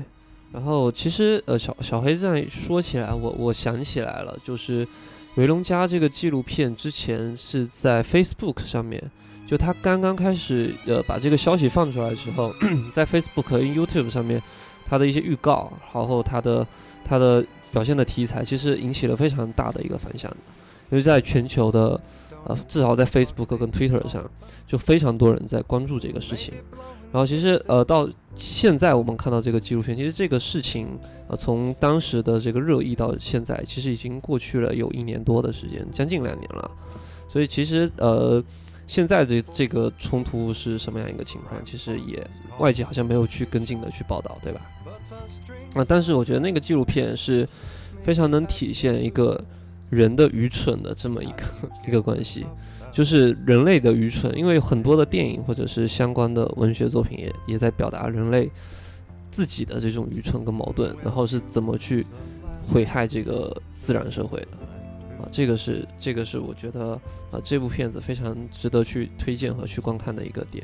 [0.51, 4.85] 然后其实呃，小小黑这样说起来，我我想起来了，就是
[5.35, 9.01] 《维龙家》这个纪录片之前是在 Facebook 上面，
[9.47, 12.53] 就他刚刚开始呃把这个消息放出来的时候，
[12.93, 14.39] 在 Facebook 和 YouTube 上面，
[14.85, 16.67] 他的一些预告，然后他的
[17.03, 20.37] 他的表现的题材，其实引起了非常大的一个反响的，
[20.91, 21.99] 因为在全球的
[22.45, 24.29] 呃至少在 Facebook 跟 Twitter 上，
[24.67, 26.53] 就非常多人在关注这个事情。
[27.11, 30.87] 然后其实呃到现在我们看到这个纪录片，其实这个事情
[31.27, 36.71] 呃从当时的这个热议到现在，其实已经过去了有一年多的时间，将近两年了。
[37.29, 38.43] 所以其实呃
[38.87, 42.25] 现在的这个冲突是什么样一个情况，其实也
[42.57, 44.61] 外界好像没有去跟进的去报道，对吧？
[45.75, 47.47] 啊，但是我觉得那个纪录片是
[48.03, 49.39] 非常能体现一个
[49.93, 51.43] 人的愚蠢的这么一个
[51.87, 52.45] 一个关系。
[52.91, 58.47] 就是人类的愚蠢，因为很多的电影或者是相关的文学作品也也在表达人类
[59.31, 62.05] 自己的这种愚蠢跟矛盾，然后是怎么去
[62.71, 64.47] 毁害这个自然社会的
[65.19, 66.91] 啊，这个是这个是我觉得
[67.31, 70.63] 啊这部片子非常值得去推荐和去观看的一个点。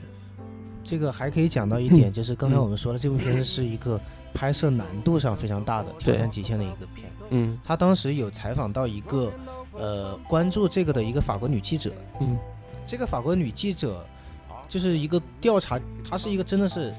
[0.84, 4.00] 这个还可以讲到一点， 就是刚才我们说了，这部片子是一个
[4.36, 7.10] 拍摄难度上非常大的挑战极限的一个片。
[7.30, 7.58] 嗯。
[7.64, 9.32] 他当时有采访到一个
[9.74, 12.38] 呃关注这个的一个法国女记者，嗯。
[12.86, 14.06] 这个法国女记者
[14.68, 16.94] 就是一个调查，她是一个真的是，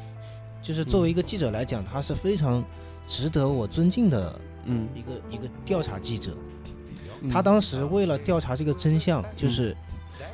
[0.63, 2.63] 就是作为一个记者来讲，她是非常
[3.09, 6.33] 值得我尊敬的嗯，一个一个调查记者。
[7.23, 7.29] 嗯。
[7.29, 9.77] 她当时为了调查这个真相，就是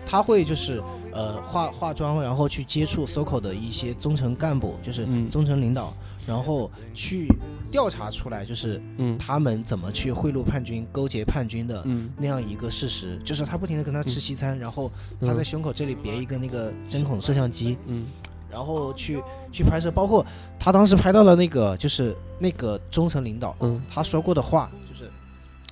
[0.04, 0.82] 她会就是
[1.12, 5.30] 呃化化妆，然后去接触 SOCO 的一些中层干部，就是嗯。
[5.30, 5.94] 中层领导，
[6.26, 7.28] 然后去
[7.70, 9.16] 调查出来，就是嗯。
[9.18, 12.10] 他们怎么去贿赂叛军、勾结叛军的嗯。
[12.16, 13.18] 那样一个事实。
[13.24, 18.06] 就是他不停的跟他吃西餐，然后他在胸口这里别一个那个针孔摄像机，嗯。
[18.50, 20.24] 然后去去拍摄，包括
[20.58, 23.80] 他当时拍到了那个就是那个中层领导嗯。
[23.88, 25.10] 他说过的话，就是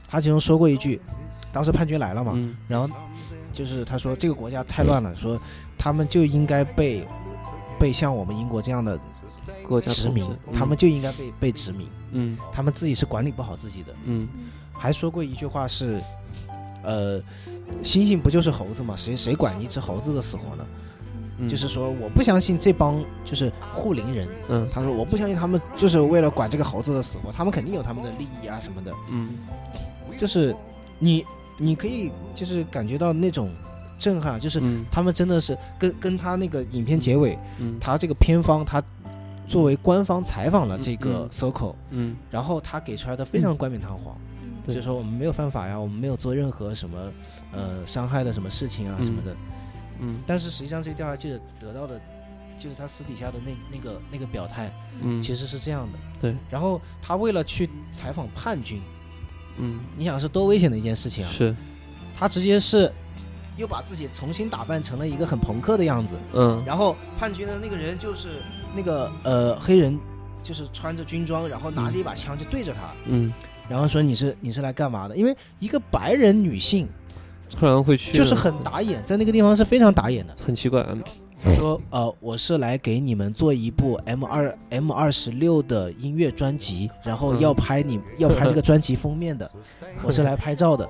[0.08, 1.00] 他其中说过一句，
[1.52, 2.56] 当时叛军来了嘛，嗯。
[2.68, 2.94] 然后
[3.52, 5.40] 就是他说这个国家太乱了，说
[5.78, 7.06] 他们就应该被
[7.78, 8.98] 被像我们英国这样的
[9.66, 13.94] 国家殖民，他们就应该被被殖民，嗯他们自己是管理不好自己的。
[14.04, 14.28] 嗯
[14.72, 16.00] 还说过一句话是，
[16.82, 17.20] 呃，
[17.82, 18.94] 猩猩不就是猴子吗？
[18.96, 20.66] 谁谁管一只猴子的死活呢？
[21.38, 28.92] 嗯，就是说我不相信这帮就是护林人，嗯他说我不相信他们就是为了管这个猴子的死活，他们肯定有他们的利益啊什么的。
[29.10, 29.30] 嗯
[30.16, 30.54] 就是
[30.98, 31.24] 你
[31.58, 33.50] 你可以就是感觉到那种
[33.98, 38.82] 震撼，就是嗯他们真的是跟跟他那个影片结尾，嗯他这个片方他
[39.46, 41.28] 作为官方采访了这嗯个嗯。
[41.30, 42.16] SOCO，、嗯。
[42.30, 44.16] 然后他给出来的非常冠冕堂皇，
[44.64, 44.74] 对。
[44.74, 47.12] 就说我们没有犯法呀，我们没有做任何什么
[47.52, 49.04] 呃伤害的什么事情啊嗯。
[49.04, 49.36] 什么的。
[50.00, 50.18] 嗯。
[50.26, 52.00] 但是实际上这个调查记者得到的，
[52.58, 55.98] 就是他私底下的那那个那个表态，嗯，其实是这样的。
[56.20, 58.80] 对，然后他为了去采访叛军，
[59.58, 59.80] 嗯。
[59.96, 61.30] 你想是多危险的一件事情啊！
[61.30, 61.54] 是。
[62.16, 62.90] 他直接是
[63.56, 66.62] 又把自己重新打扮成了一个很朋克的样子，嗯。
[66.64, 68.40] 然后叛军的那个人就是
[68.74, 69.98] 那个呃黑人，
[70.42, 73.32] 就是穿着军装，然后拿着一把枪就对着他，嗯，
[73.68, 75.16] 然后说你是你是来干嘛的？
[75.16, 76.88] 因为一个白人女性
[77.50, 80.34] 突然会去就是很打眼，在那个地方是非常打眼的。
[80.44, 81.02] 很奇怪，嗯
[81.46, 89.50] 他说呃我是来给你们做一部 M 二 M 二十六的音乐专辑，然后嗯要拍你要拍这个专辑封面的，
[90.02, 90.88] 我是来拍照的。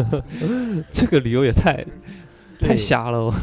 [0.92, 1.82] 这个理由也太
[2.60, 3.34] 太瞎了哦，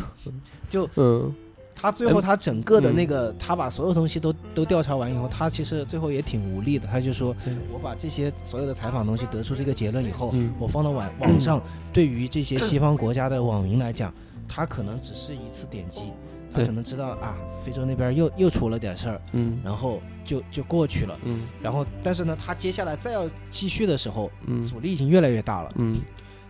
[0.70, 1.34] 就嗯
[1.80, 6.88] 他最后他整个的那个，他把所有东西都都调查完以后，他其实最后也挺无力的。
[6.88, 7.36] 他就说，
[7.72, 10.52] 我把这些所有的采访东西得出这个结论以后，嗯。
[10.58, 11.62] 我放到网网上，
[11.94, 14.12] 对于这些西方国家的网民来讲，
[14.48, 16.12] 他可能只是一次点击，
[16.52, 19.60] 他可能知道啊，非洲那边又又出了点事儿，嗯。
[19.64, 21.18] 然后就就过去了。
[21.26, 21.42] 嗯。
[21.62, 24.64] 然后，但是呢，他接下来再要继续的时候，嗯。
[24.64, 25.72] 阻力已经越来越大了。
[25.76, 25.98] 嗯。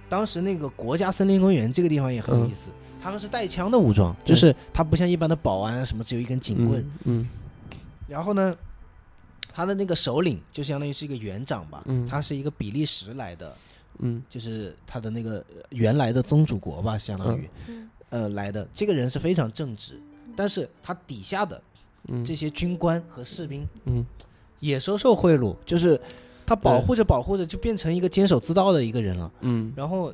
[0.07, 2.49] 当时那个国家森林公园这个地方也很有嗯。
[2.49, 2.69] 意思，
[3.07, 6.85] 他们是带枪的武装，就是他不像一般的保安什么只有一根警棍。
[7.05, 7.25] 嗯
[8.05, 8.53] 然后呢，
[9.53, 12.05] 他的那个首领就相当于是一个园长吧，嗯。
[12.05, 13.55] 他是一个比利时来的，
[13.99, 14.21] 嗯。
[14.29, 17.89] 就是他的那个呃原来的宗主国吧，相当于、嗯。
[18.09, 18.67] 呃来的。
[18.73, 19.97] 这个人是非常正直，
[20.35, 21.61] 但是他底下的
[22.09, 22.25] 嗯。
[22.25, 24.05] 这些军官和士兵嗯。
[24.59, 25.97] 也收受贿赂，就是
[26.45, 29.31] 他保护着保护着就变成一个监守自盗的一个人了。
[29.39, 29.71] 嗯。
[29.77, 30.13] 然后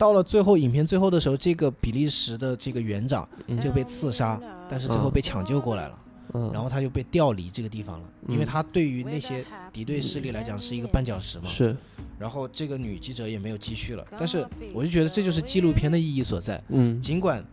[0.00, 3.60] 到了最后影片最后的时候，这个比利时的这个园长嗯。
[3.60, 5.98] 就被刺杀，但是最后被抢救过来了，
[6.32, 11.44] 嗯，然后他就被调离这个地方了，因为嗯他对于那些敌对势力来讲是一个绊脚石嘛。
[11.46, 11.76] 是。
[12.18, 14.42] 然后这个女记者也没有继续了，但是
[14.72, 16.98] 我就觉得这就是纪录片的意义所在，嗯。
[17.02, 17.44] 尽管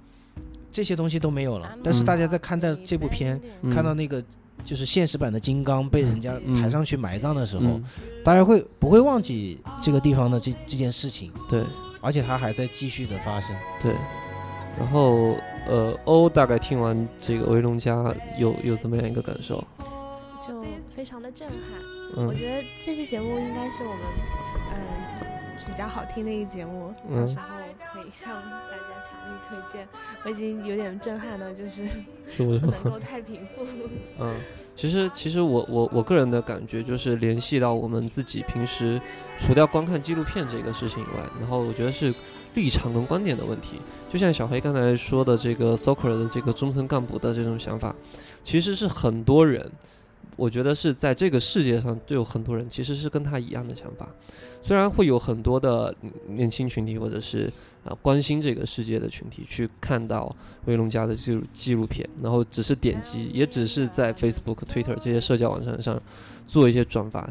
[0.72, 3.70] 这些东西都没有了，但是大家在看待这部片，嗯。
[3.70, 4.24] 看到那个
[4.64, 6.62] 就是现实版的金刚被人家嗯。
[6.62, 7.84] 抬上去埋葬的时候，嗯，
[8.24, 11.30] 大家会不会忘记这个地方的这这件事情？
[11.50, 11.66] 对
[12.02, 13.56] 而且它还在继续的发生。
[13.82, 13.94] 对。
[14.78, 15.36] 然后
[15.68, 17.96] 呃，欧大概听完这个《维龙家》
[18.38, 19.64] 有有怎么样一个感受？
[20.42, 20.64] 就
[20.96, 21.58] 非常的震撼。
[22.16, 24.02] 嗯我觉得这期节目应该是我们
[24.72, 24.78] 嗯、
[25.66, 27.44] 比较好听的一个节目，到嗯时候
[27.92, 28.97] 可以向大家
[29.48, 29.88] 推荐。
[30.24, 32.72] 我已经有点震撼了，就是是不是不？
[32.72, 33.66] 能够太平复。
[34.20, 34.36] 嗯，
[34.76, 39.00] 其实其实我我我个人的感觉就是联系到我们自己平时
[39.38, 42.14] 除掉观看纪录片这个事情以外，然后我觉得是
[42.56, 43.80] 立场跟观点的问题。
[44.10, 47.96] 就像小黑刚才说的这个 soccer 的这个中层干部的这种想法，
[48.44, 49.70] 其实是很多人，
[50.36, 54.10] 我觉得是在这个世界上就有很多人其实是跟他一样的想法。
[54.62, 55.96] 虽然会有很多的
[56.28, 57.52] 年轻群体或者是
[57.84, 65.98] 啊、关心这个世界的群体去看到威龙家的纪录纪录片，然后只是点击，也只是在 Facebook、Twitter 这些社交网站上
[66.46, 67.30] 做一些转发。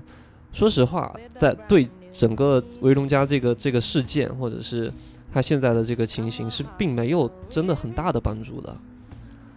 [0.53, 4.91] 说实话，在对整个维龙家这个这个事件，或者是
[5.31, 8.75] 他现在的这个情形，是并没有真的很大的帮助的，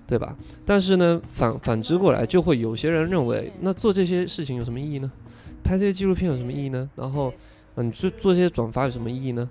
[0.09, 0.35] 对吧？
[0.65, 5.11] 但是呢，反反之过来，就会有些人认为，那做这些事情有什么意义呢？
[5.63, 6.89] 拍这些纪录片有什么意义呢？
[6.95, 7.31] 然后，
[7.75, 9.47] 嗯、你去做这些转发有什么意义呢？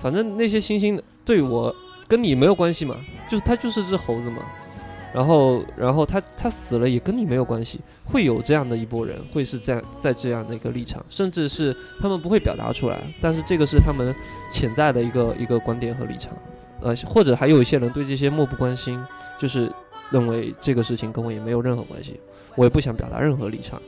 [0.00, 1.72] 反正那些星星对我
[2.08, 2.96] 跟你没有关系嘛，
[3.30, 4.42] 就是他就是只猴子嘛。
[5.12, 14.14] 然后，然后他他死了也跟你没有关系，会有这样的一波人，会是这样在这样的一个立场，甚至是他们不会表达出来，但是这个是他们
[14.52, 16.32] 潜在的一个一个观点和立场，
[16.80, 19.02] 呃，或者还有一些人对这些漠不关心，
[19.36, 19.70] 就是
[20.10, 22.20] 认为这个事情跟我也没有任何关系，
[22.56, 23.80] 我也不想表达任何立场。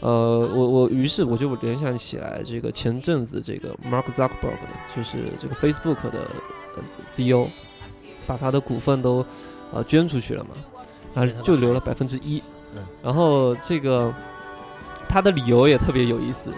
[0.00, 4.56] 呃，我我于是我就联想起来，这个前阵子这个 Mark Zuckerberg
[4.96, 6.30] 就是这个 Facebook 的
[6.74, 6.82] 呃
[7.14, 7.48] CEO，
[8.26, 9.22] 把他的股份都
[9.72, 10.50] 呃捐出去了嘛，
[11.14, 12.42] 啊就留了百分之一
[12.74, 14.10] 嗯，然后这个
[15.06, 16.50] 他的理由也特别有意思，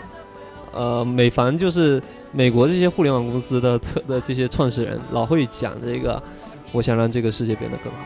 [0.72, 6.22] 呃，每凡就是美国这些互联网公司的特的这些创始人，老会讲这个，
[6.70, 7.98] 我想让这个世界变得更好。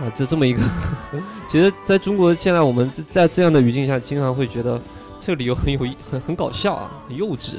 [0.00, 0.60] 啊，就这么一个，
[1.50, 4.80] 其实在中国现在我们在这样的语境下，经常会觉得
[5.18, 7.56] 这个理由很有意很很搞笑啊，很幼稚。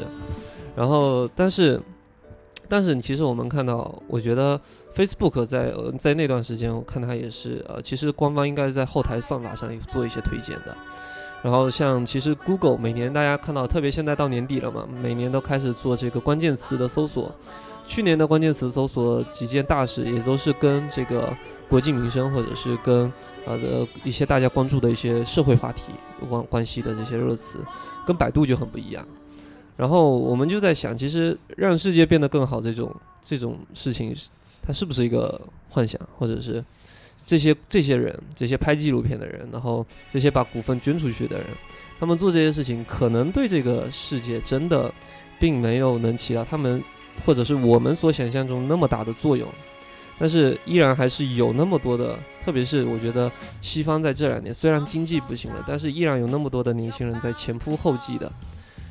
[0.75, 1.81] 然后，但是，
[2.69, 4.59] 但是其实我们看到，我觉得
[4.95, 10.73] Facebook 在呃在那段时间，我看它也是呃，其实官方应该在后台算法上有做一些推荐的。
[11.41, 17.29] 然后像其实 Google 每年大家看到，特别现在到年底了嘛，每年都开始做这个关键词的搜索。
[17.85, 21.33] 去年的关键词搜索几件大事，也都是跟这个
[21.69, 23.11] 国计民生或者是跟
[23.45, 25.91] 呃的一些大家关注的一些社会话题
[26.27, 27.63] 关关系的这些热词，
[28.05, 29.07] 跟百度就很不一样。
[29.77, 34.13] 然后我们就在想，其实让世界变得更好这种这种事情，
[34.61, 35.39] 它是不是一个
[35.69, 36.61] 幻想，或者是
[37.25, 41.47] 这些这些人，这些拍纪录片的人，然后这些把股份捐出去的人，
[41.97, 44.91] 他们做这些事情，可能对这个世界真的
[45.39, 46.83] 并没有能起到他们
[47.25, 49.47] 或者是我们所想象中那么大的作用。
[50.19, 58.31] 但是依然还是有那么多的，特别是我觉得西方在这两年虽然经济不行了，但是依然有那么多的年轻人在前仆后继的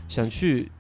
[0.09, 0.71] 想去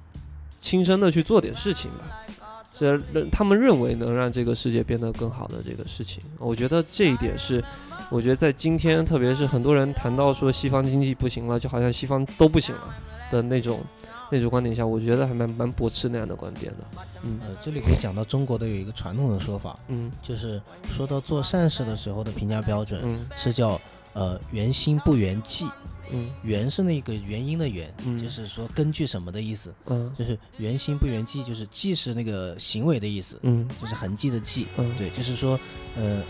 [0.60, 2.24] 亲身的去做点事情吧，
[2.72, 2.98] 这
[3.30, 7.62] 他们认为能让这个世界变得更好的这个事情，我觉得这一点是，
[8.10, 12.94] 我觉得在今天，特别是很多人谈到说西方经济不行了，就好像西方都不行了
[13.30, 13.80] 的那种
[14.30, 16.84] 那种观点下，我觉得还蛮蛮驳斥那样的观点的，
[17.22, 17.40] 嗯。
[17.42, 20.10] 呃，这里可以讲到中国的有一个传统的说法，嗯。
[20.22, 20.60] 就是
[20.90, 23.80] 说到做善事的时候的评价标准嗯是叫
[24.12, 25.66] 呃原心不原迹，
[26.10, 26.30] 嗯。
[26.42, 28.18] 原是那个原因的原，嗯。
[28.18, 30.12] 就是说根据什么的意思，嗯。
[30.18, 33.68] 就是原心不原迹，就是迹是那个行为的意思，嗯。
[33.80, 35.58] 就是痕迹的迹，嗯，对，就是说
[35.96, 36.22] 呃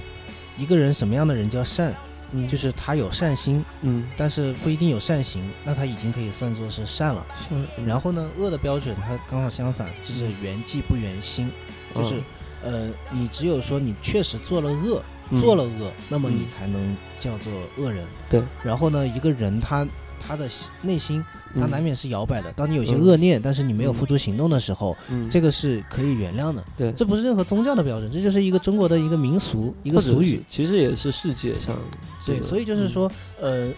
[0.56, 1.94] 一个人什么样的人叫善，
[2.32, 7.26] 嗯就是他有善心，嗯但是不一定有善行，那他已经可以算作是善了。
[7.48, 11.50] 是，然后呢，恶的标准它刚好相反，就是缘迹不缘心，
[11.94, 12.14] 就是、
[12.62, 18.06] 呃，你只有说你确实做了恶，嗯做了恶，那么你嗯才能叫做恶人。
[18.28, 18.42] 对。
[18.62, 19.86] 然后呢，一个人他
[20.26, 20.48] 他的
[20.82, 21.24] 内心
[21.54, 21.70] 他嗯。
[21.70, 23.00] 难免是摇摆的，当你有些嗯。
[23.00, 23.94] 恶念，但是你没有嗯。
[23.94, 25.28] 付诸行动的时候，嗯。
[25.28, 26.64] 这个是可以原谅的。
[26.76, 26.92] 对。
[26.92, 31.76] 这不是任何宗教的标准，这就是一个中国的一个民俗，一一个俗语。，其实也是世界上
[32.24, 33.68] 这对，所以就是说，呃，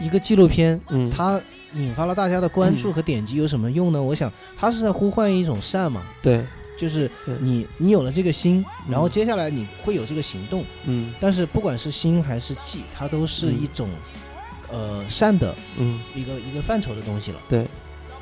[0.00, 1.08] 一个纪录片，嗯。
[1.10, 1.40] 它
[1.74, 2.92] 引发了大家的关注嗯。
[2.92, 4.02] 和点击有什么用呢？
[4.02, 6.44] 我想，它是在呼唤一种善嘛，对，
[6.76, 7.10] 就是
[7.40, 9.10] 你你有了这个心，然后嗯。
[9.10, 10.64] 接下来你会有这个行动。
[10.84, 11.14] 嗯。
[11.20, 13.62] 但是不管是心还是记，它都是嗯。
[13.62, 13.88] 一种、
[14.72, 17.40] 呃善的嗯一个一个范畴的东西了。
[17.48, 17.64] 对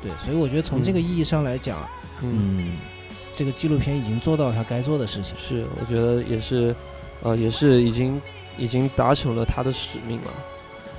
[0.03, 1.79] 对，所以我觉得从这个意义上来讲，
[2.21, 2.59] 嗯。
[2.59, 2.71] 嗯，
[3.33, 5.33] 这个纪录片已经做到他该做的事情。
[5.37, 6.75] 是，我觉得也是，
[7.23, 8.21] 呃，也是已经
[8.57, 10.27] 已经达成了他的使命了。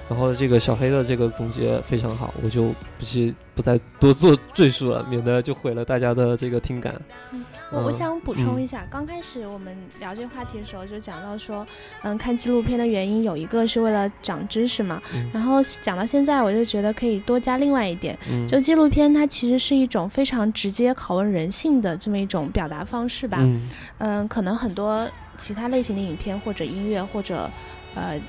[0.09, 6.95] 然后这个小黑的这个总结非常好，我就不去不再多做赘述了，免得就毁了大家的这个听感。
[7.33, 7.45] 嗯
[7.75, 8.63] 我我想补充嗯。
[8.63, 11.67] 一下，刚开始我们聊这个话题的时候就讲到说，
[12.03, 15.31] 嗯，看纪录片的原因有一个是为了长知识嘛，嗯。
[15.33, 23.39] 然后讲到现在，我就觉得可以多加另外一点，嗯，就纪录片它其实是一种非常直接拷问人性的这么一种表达方式吧。
[23.41, 23.69] 嗯。
[23.97, 27.51] 嗯，可能很多其他类型的影片或者音乐或者
[27.95, 28.21] 呃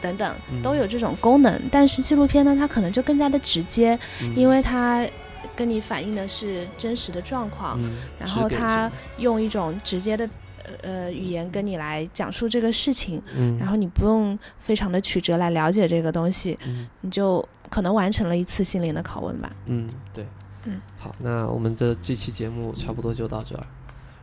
[0.00, 0.62] 等等嗯。
[0.62, 4.32] 都有这种功能，但是纪录片呢，它可能就更加的直接，嗯。
[4.36, 5.06] 因为它
[5.54, 10.28] 跟你反映的是真实的状况，嗯然后他用一种直接的
[10.64, 19.52] 呃呃语言跟你来讲述这个事情，嗯，然后你不用非常的曲折来了解这个东西，嗯你就可能完成了一次心灵的拷问吧。
[19.66, 20.26] 嗯对，
[20.64, 23.64] 嗯好，那我们这这期节目差不多就到这儿，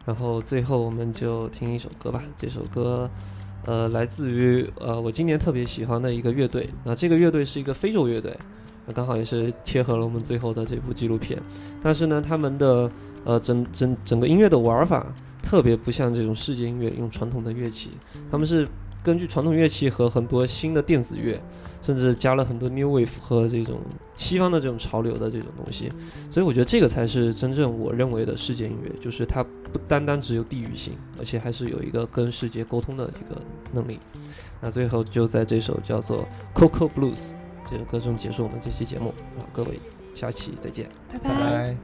[0.06, 3.10] 然后最后我们就听一首歌吧，这首歌。
[3.66, 8.38] 呃，来自于呃我今年特别喜欢的一个乐队，那这个乐队是一个非洲乐队，
[8.86, 11.42] 那刚好也是贴合了我们最后的这部纪录片。
[11.82, 12.92] 但是呢，他们的
[13.24, 15.06] 呃整整整个音乐的玩法
[15.42, 17.92] 特别不像这种世界音乐用传统的乐器，
[18.32, 18.68] 他们是
[19.04, 21.42] 根据传统乐器和很多新的电子乐，
[21.82, 23.80] 甚至加了很多 new wave 和这种
[24.16, 25.92] 西方的这种潮流的这种东西。
[26.32, 33.42] 所以我觉得这个才是真正我认为的世界音乐，就是它不单单只有地域性，而且还是有一个跟世界沟通的一个
[33.74, 34.00] 能力。
[34.62, 36.26] 那最后就在这首叫做
[36.58, 37.32] 《Coco Blues》
[37.74, 39.80] 就是歌颂结束我们这期节目啊各位
[40.14, 40.88] 下期再见。
[41.12, 41.76] 拜拜。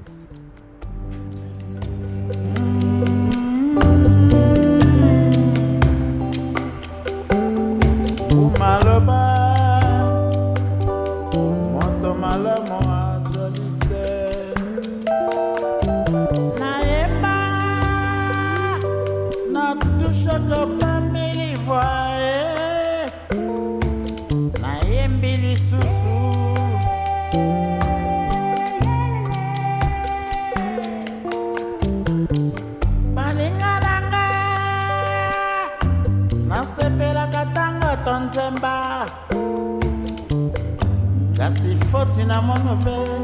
[42.20, 43.19] cinnamon of it.